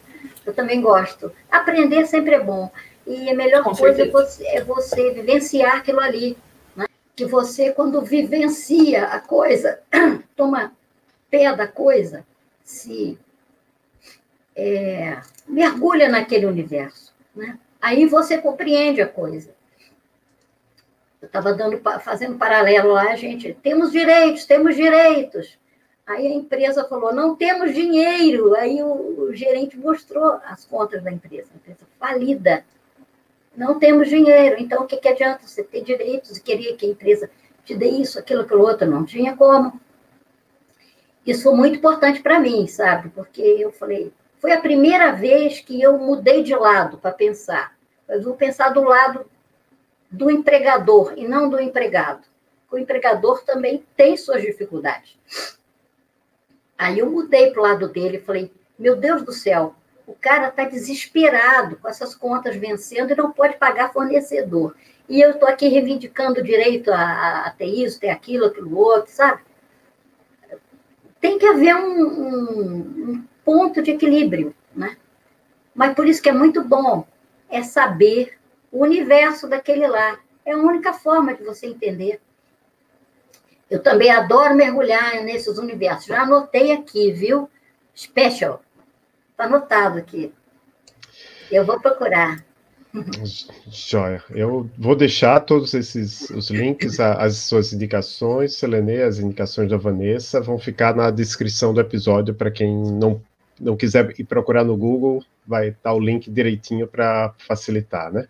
[0.45, 1.33] eu também gosto.
[1.51, 2.71] Aprender sempre é bom.
[3.07, 6.37] E a melhor Com coisa é você, é você, vivenciar aquilo ali.
[7.17, 9.81] Que você, quando vivencia a coisa,
[10.37, 10.73] toma
[11.31, 12.25] pé da coisa,
[12.63, 13.19] se
[14.55, 17.15] é, mergulha naquele universo.
[17.35, 17.59] Né?
[17.81, 19.55] Aí você compreende a coisa.
[21.21, 23.55] Eu estava fazendo paralelo lá, gente.
[23.63, 25.59] Temos direitos, temos direitos.
[26.07, 28.55] Aí a empresa falou: não temos dinheiro.
[28.55, 32.65] Aí o, o gerente mostrou as contas da empresa, a empresa falida.
[33.57, 34.57] Não temos dinheiro.
[34.59, 37.31] Então, o que, que adianta você ter direitos e querer que a empresa
[37.65, 38.87] te dê isso, aquilo, aquilo outro?
[38.87, 39.81] Não tinha como.
[41.27, 43.09] Isso foi muito importante para mim, sabe?
[43.09, 47.77] Porque eu falei, foi a primeira vez que eu mudei de lado para pensar.
[48.09, 49.27] Eu vou pensar do lado
[50.11, 52.23] do empregador e não do empregado.
[52.71, 55.19] O empregador também tem suas dificuldades.
[56.79, 59.75] Aí eu mudei para o lado dele e falei: meu Deus do céu,
[60.07, 64.75] o cara está desesperado com essas contas vencendo e não pode pagar fornecedor.
[65.09, 69.13] E eu estou aqui reivindicando o direito a, a, ter isso, ter aquilo, aquilo outro,
[69.13, 69.43] sabe?
[71.21, 72.79] Tem que haver um, um,
[73.11, 74.97] um ponto de equilíbrio, né?
[75.75, 77.07] Mas por isso que é muito bom
[77.49, 78.37] é saber
[78.71, 80.19] o universo daquele lá.
[80.45, 82.21] É a única forma de você entender.
[83.69, 86.07] Eu também adoro mergulhar nesses universos.
[86.07, 87.51] Já anotei aqui, viu?
[87.95, 88.63] Special.
[89.37, 90.33] Está anotado aqui.
[91.53, 92.43] Eu vou procurar.
[93.71, 94.25] Joia.
[94.31, 100.41] Eu vou deixar todos esses os links, as suas indicações, Selene, as indicações da Vanessa,
[100.41, 103.21] vão ficar na descrição do episódio para quem não,
[103.61, 108.27] não quiser ir procurar no Google, vai estar o link direitinho para facilitar, né?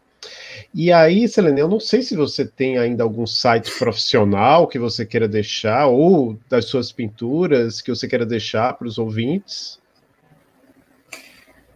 [0.74, 5.06] E aí, Selene, eu não sei se você tem ainda algum site profissional que você
[5.06, 9.78] queira deixar, ou das suas pinturas que você queira deixar para os ouvintes.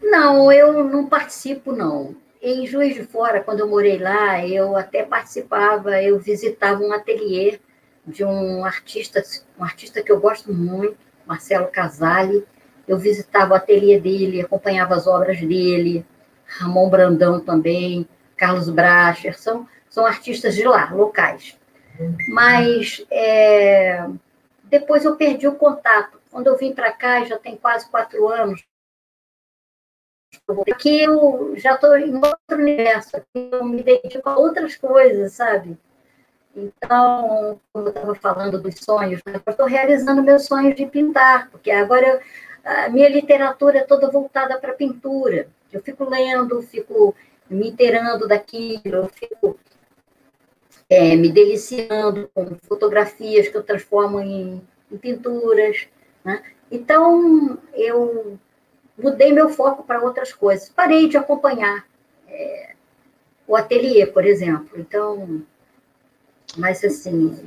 [0.00, 2.16] Não, eu não participo, não.
[2.42, 7.60] Em Juiz de Fora, quando eu morei lá, eu até participava, eu visitava um ateliê
[8.06, 9.22] de um artista,
[9.58, 10.96] um artista que eu gosto muito,
[11.26, 12.46] Marcelo Casale.
[12.88, 16.04] Eu visitava o ateliê dele, acompanhava as obras dele,
[16.46, 18.08] Ramon Brandão também.
[18.36, 21.58] Carlos Bracher, são, são artistas de lá, locais.
[22.26, 24.08] Mas é,
[24.64, 26.18] depois eu perdi o contato.
[26.30, 28.64] Quando eu vim para cá, já tem quase quatro anos,
[30.72, 35.78] aqui eu já estou em outro universo, aqui eu me dedico a outras coisas, sabe?
[36.54, 39.40] Então, como eu estava falando dos sonhos, né?
[39.44, 42.20] eu estou realizando meus sonhos de pintar, porque agora
[42.64, 45.48] a minha literatura é toda voltada para pintura.
[45.72, 47.14] Eu fico lendo, fico
[47.48, 49.58] me inteirando daquilo, eu fico
[50.88, 55.86] é, me deliciando com fotografias que eu transformo em, em pinturas.
[56.24, 56.42] Né?
[56.70, 58.38] Então, eu
[59.02, 60.68] mudei meu foco para outras coisas.
[60.68, 61.84] Parei de acompanhar
[62.28, 62.70] é,
[63.46, 64.78] o ateliê, por exemplo.
[64.78, 65.42] Então,
[66.56, 67.38] mas assim,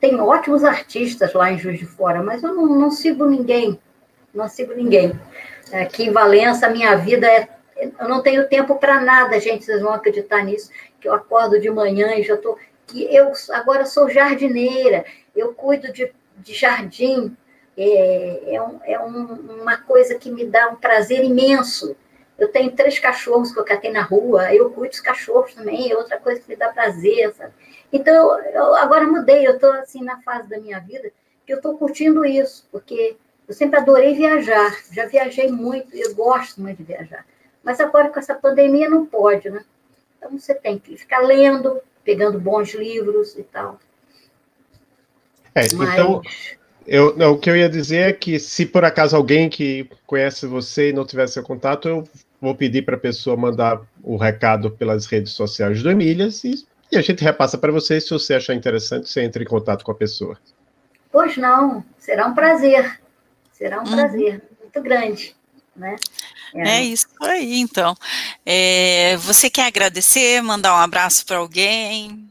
[0.00, 3.78] tem ótimos artistas lá em Juiz de Fora, mas eu não, não sigo ninguém.
[4.34, 5.18] Não sigo ninguém.
[5.72, 9.92] Aqui em Valença, minha vida é eu não tenho tempo para nada, gente, vocês vão
[9.92, 12.58] acreditar nisso, que eu acordo de manhã e já estou.
[12.86, 15.04] que eu agora sou jardineira,
[15.34, 17.36] eu cuido de, de jardim,
[17.76, 21.96] é, é, um, é um, uma coisa que me dá um prazer imenso.
[22.38, 25.96] Eu tenho três cachorros que eu catei na rua, eu cuido dos cachorros também, é
[25.96, 27.52] outra coisa que me dá prazer, sabe?
[27.92, 31.12] Então, eu agora mudei, eu estou assim na fase da minha vida
[31.46, 36.60] que eu estou curtindo isso, porque eu sempre adorei viajar, já viajei muito, eu gosto
[36.60, 37.26] muito de viajar.
[37.62, 39.64] Mas agora com essa pandemia não pode, né?
[40.16, 43.78] Então você tem que ficar lendo, pegando bons livros e tal.
[45.54, 45.92] É, Mas...
[45.92, 46.22] então,
[46.86, 50.46] eu, não, o que eu ia dizer é que se por acaso alguém que conhece
[50.46, 52.08] você e não tiver seu contato, eu
[52.40, 56.96] vou pedir para a pessoa mandar o recado pelas redes sociais do Emílias e, e
[56.96, 58.00] a gente repassa para você.
[58.00, 60.38] Se você achar interessante, você entra em contato com a pessoa.
[61.10, 63.00] Pois não, será um prazer.
[63.52, 63.92] Será um uhum.
[63.92, 65.34] prazer muito grande.
[65.76, 65.96] Né?
[66.54, 66.78] É.
[66.78, 67.96] é isso aí, então.
[68.44, 72.23] É, você quer agradecer, mandar um abraço para alguém?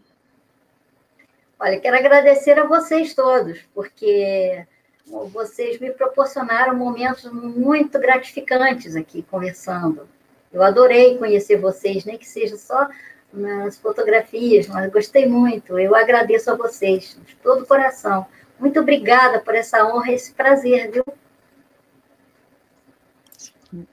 [1.64, 4.66] Olha, quero agradecer a vocês todos, porque
[5.08, 10.06] vocês me proporcionaram momentos muito gratificantes aqui conversando.
[10.52, 12.90] Eu adorei conhecer vocês, nem que seja só
[13.32, 15.80] nas fotografias, mas gostei muito.
[15.80, 18.26] Eu agradeço a vocês de todo o coração.
[18.60, 21.06] Muito obrigada por essa honra e esse prazer, viu?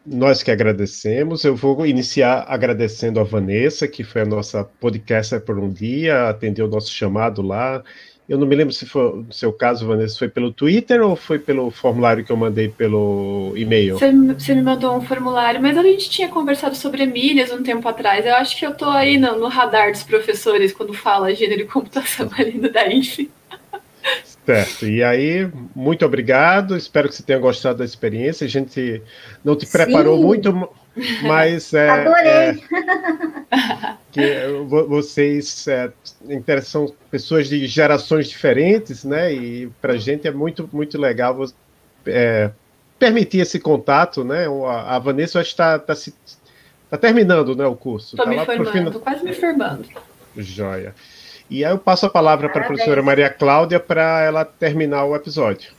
[0.05, 1.44] Nós que agradecemos.
[1.44, 6.66] Eu vou iniciar agradecendo a Vanessa, que foi a nossa podcaster por um dia, atendeu
[6.66, 7.82] o nosso chamado lá.
[8.28, 11.36] Eu não me lembro se foi no seu caso, Vanessa, foi pelo Twitter ou foi
[11.36, 13.98] pelo formulário que eu mandei pelo e-mail?
[13.98, 17.89] Você, você me mandou um formulário, mas a gente tinha conversado sobre Emílias um tempo
[17.89, 18.24] atrás.
[18.24, 21.66] Eu acho que eu tô aí no, no radar dos professores quando fala gênero e
[21.66, 23.28] computação ali no DAIF.
[24.51, 24.86] Certo.
[24.86, 26.77] E aí, muito obrigado.
[26.77, 28.44] Espero que você tenha gostado da experiência.
[28.44, 29.02] A gente
[29.44, 30.24] não te preparou Sim.
[30.24, 30.70] muito,
[31.22, 32.32] mas é, Adorei.
[32.32, 32.56] É,
[34.10, 34.47] que
[34.89, 35.93] vocês é,
[36.62, 39.32] são pessoas de gerações diferentes, né?
[39.32, 41.44] E para a gente é muito muito legal
[42.06, 42.51] é,
[42.98, 44.47] permitir esse contato, né?
[44.86, 46.01] A, Vanessa está tá, tá,
[46.90, 48.16] tá terminando, né, o curso.
[48.16, 49.85] Estou tá me formando, estou quase me formando.
[50.36, 50.94] Joia.
[51.51, 55.16] E aí eu passo a palavra para a professora Maria Cláudia para ela terminar o
[55.16, 55.72] episódio.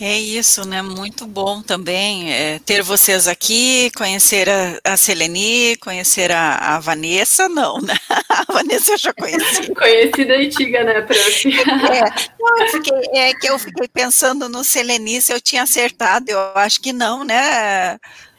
[0.00, 0.80] É isso, né?
[0.82, 7.48] Muito bom também é, ter vocês aqui, conhecer a, a Seleni, conhecer a, a, Vanessa,
[7.48, 7.94] não, né?
[8.28, 9.70] A Vanessa eu já conheci.
[9.74, 11.48] Conhecida antiga, né, prof?
[11.90, 16.38] É, não, fiquei, é que eu fiquei pensando no Seleni, se eu tinha acertado, eu
[16.54, 17.98] acho que não, né?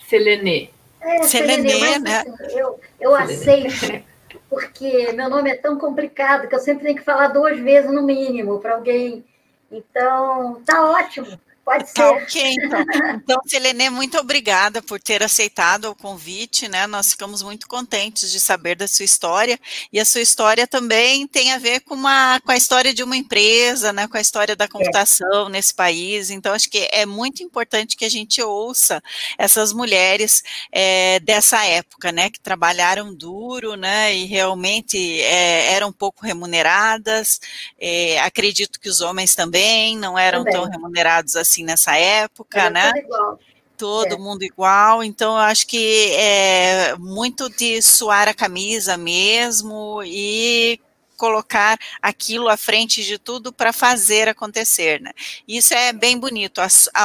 [0.10, 0.70] Selene.
[1.02, 2.24] É, Selene, né?
[2.52, 4.09] Eu, eu aceito
[4.50, 8.02] porque meu nome é tão complicado que eu sempre tenho que falar duas vezes no
[8.02, 9.24] mínimo para alguém.
[9.72, 11.40] Então, tá ótimo.
[11.70, 12.02] Pode ser.
[12.02, 12.86] Ok, então.
[13.14, 16.88] Então, Selene, muito obrigada por ter aceitado o convite, né?
[16.88, 19.60] Nós ficamos muito contentes de saber da sua história,
[19.94, 23.16] e a sua história também tem a ver com, uma, com a história de uma
[23.16, 24.08] empresa, né?
[24.08, 25.50] Com a história da computação é.
[25.52, 29.00] nesse país, então acho que é muito importante que a gente ouça
[29.38, 30.42] essas mulheres
[30.72, 32.32] é, dessa época, né?
[32.32, 34.16] Que trabalharam duro, né?
[34.16, 37.40] E realmente é, eram pouco remuneradas,
[37.80, 40.54] é, acredito que os homens também não eram também.
[40.54, 42.92] tão remunerados assim assim nessa época, Era né?
[42.96, 43.40] Igual.
[43.78, 44.18] Todo é.
[44.18, 50.82] mundo igual, então eu acho que é muito de suar a camisa mesmo e
[51.16, 55.12] colocar aquilo à frente de tudo para fazer acontecer, né?
[55.48, 56.60] Isso é bem bonito.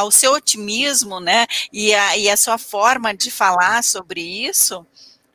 [0.05, 1.47] o seu otimismo, né?
[1.73, 4.85] E a, e a sua forma de falar sobre isso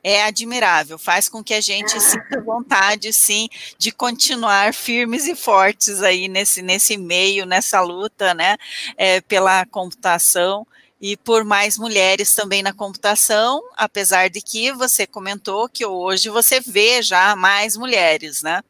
[0.02, 2.00] é admirável, faz com que a gente ah.
[2.00, 3.48] sinta vontade, sim,
[3.78, 8.56] de continuar firmes e fortes aí nesse, nesse meio, nessa luta, né,
[8.96, 10.66] é, pela computação
[11.00, 16.60] e por mais mulheres também na computação, apesar de que você comentou que hoje você
[16.60, 18.62] vê já mais mulheres, né,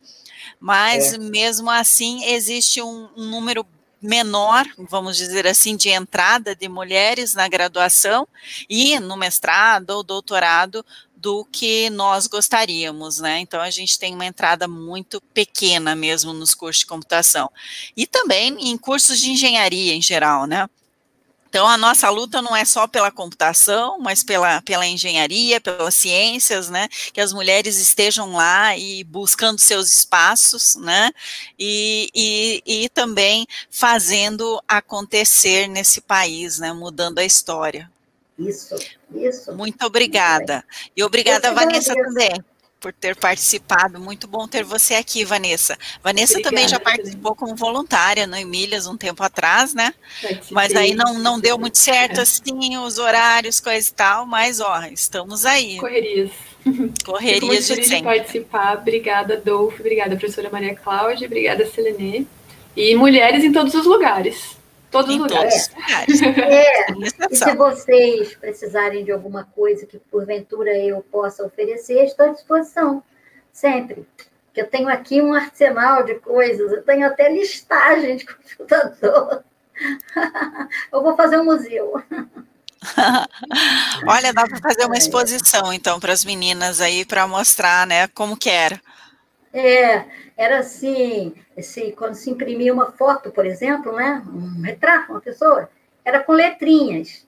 [0.59, 1.19] mas é.
[1.19, 3.66] mesmo assim existe um, um número
[4.02, 8.27] menor, vamos dizer assim, de entrada de mulheres na graduação
[8.68, 13.40] e no mestrado ou doutorado do que nós gostaríamos, né?
[13.40, 17.51] Então a gente tem uma entrada muito pequena mesmo nos cursos de computação.
[17.94, 20.66] E também em cursos de engenharia em geral, né?
[21.51, 26.70] Então, a nossa luta não é só pela computação, mas pela, pela engenharia, pelas ciências,
[26.70, 26.89] né?
[27.12, 31.10] Que as mulheres estejam lá e buscando seus espaços, né?
[31.59, 36.72] E, e, e também fazendo acontecer nesse país, né?
[36.72, 37.90] Mudando a história.
[38.39, 38.77] Isso,
[39.12, 39.52] isso.
[39.52, 40.64] Muito obrigada.
[40.97, 42.31] E obrigada, Vanessa, também
[42.81, 44.01] por ter participado.
[44.01, 45.77] Muito bom ter você aqui, Vanessa.
[46.02, 49.93] Vanessa Obrigada, também já participou como voluntária no Emílias um tempo atrás, né?
[50.51, 52.23] Mas aí não, não deu muito certo é.
[52.23, 55.78] assim, os horários, coisa e tal, mas ó, estamos aí.
[55.78, 56.31] Correrias.
[57.05, 57.97] Correrias de sempre.
[57.97, 58.78] de participar.
[58.78, 59.81] Obrigada, Dolfo.
[59.81, 61.27] Obrigada, professora Maria Cláudia.
[61.27, 62.27] Obrigada, Selene.
[62.77, 64.60] E mulheres em todos os lugares.
[64.91, 65.71] Todos os lugares.
[65.75, 66.23] lugares.
[66.23, 66.87] É.
[67.31, 73.03] E se vocês precisarem de alguma coisa que porventura eu possa oferecer, estou à disposição.
[73.53, 74.07] Sempre.
[74.53, 79.45] Que eu tenho aqui um arsenal de coisas, eu tenho até listagem de computador.
[80.93, 82.03] eu vou fazer um museu.
[84.07, 88.37] Olha, dá para fazer uma exposição, então, para as meninas aí, para mostrar, né, como
[88.37, 88.81] que era.
[89.53, 90.05] É,
[90.41, 95.69] era assim, esse, quando se imprimia uma foto, por exemplo, né, um retrato, uma pessoa,
[96.03, 97.27] era com letrinhas.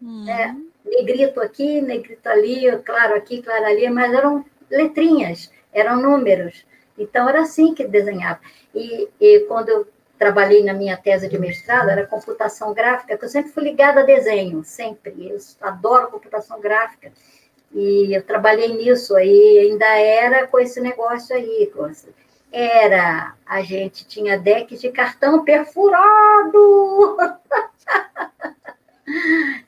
[0.00, 0.24] Hum.
[0.30, 0.54] É,
[0.88, 6.64] negrito aqui, negrito ali, claro aqui, claro ali, mas eram letrinhas, eram números.
[6.96, 8.38] Então, era assim que desenhava.
[8.72, 13.28] E, e quando eu trabalhei na minha tese de mestrado, era computação gráfica, que eu
[13.28, 15.28] sempre fui ligada a desenho, sempre.
[15.28, 17.12] Eu adoro computação gráfica.
[17.74, 21.68] E eu trabalhei nisso aí, ainda era com esse negócio aí.
[22.52, 27.16] Era, a gente tinha decks de cartão perfurado.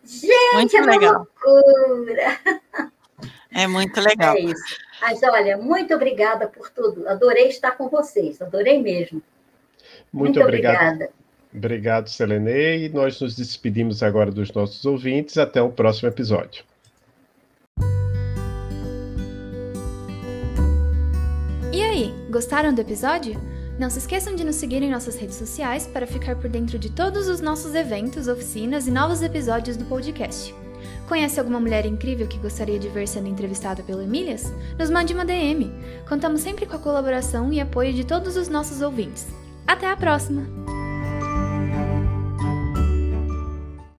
[0.05, 1.15] gente, muito é uma legal.
[1.15, 2.39] loucura.
[3.51, 4.37] É muito legal.
[4.37, 4.77] É isso.
[5.01, 7.09] Mas olha, muito obrigada por tudo.
[7.09, 9.23] Adorei estar com vocês, adorei mesmo.
[10.13, 10.75] Muito, Muito obrigado.
[10.75, 11.11] Obrigada.
[11.55, 12.85] Obrigado, Selene.
[12.85, 15.39] E nós nos despedimos agora dos nossos ouvintes.
[15.39, 16.65] Até o próximo episódio.
[22.35, 23.41] Gostaram do episódio?
[23.79, 26.91] Não se esqueçam de nos seguir em nossas redes sociais para ficar por dentro de
[26.91, 30.53] todos os nossos eventos, oficinas e novos episódios do podcast.
[31.07, 34.53] Conhece alguma mulher incrível que gostaria de ver sendo entrevistada pelo Emílias?
[34.77, 35.73] Nos mande uma DM.
[36.09, 39.29] Contamos sempre com a colaboração e apoio de todos os nossos ouvintes.
[39.65, 40.74] Até a próxima!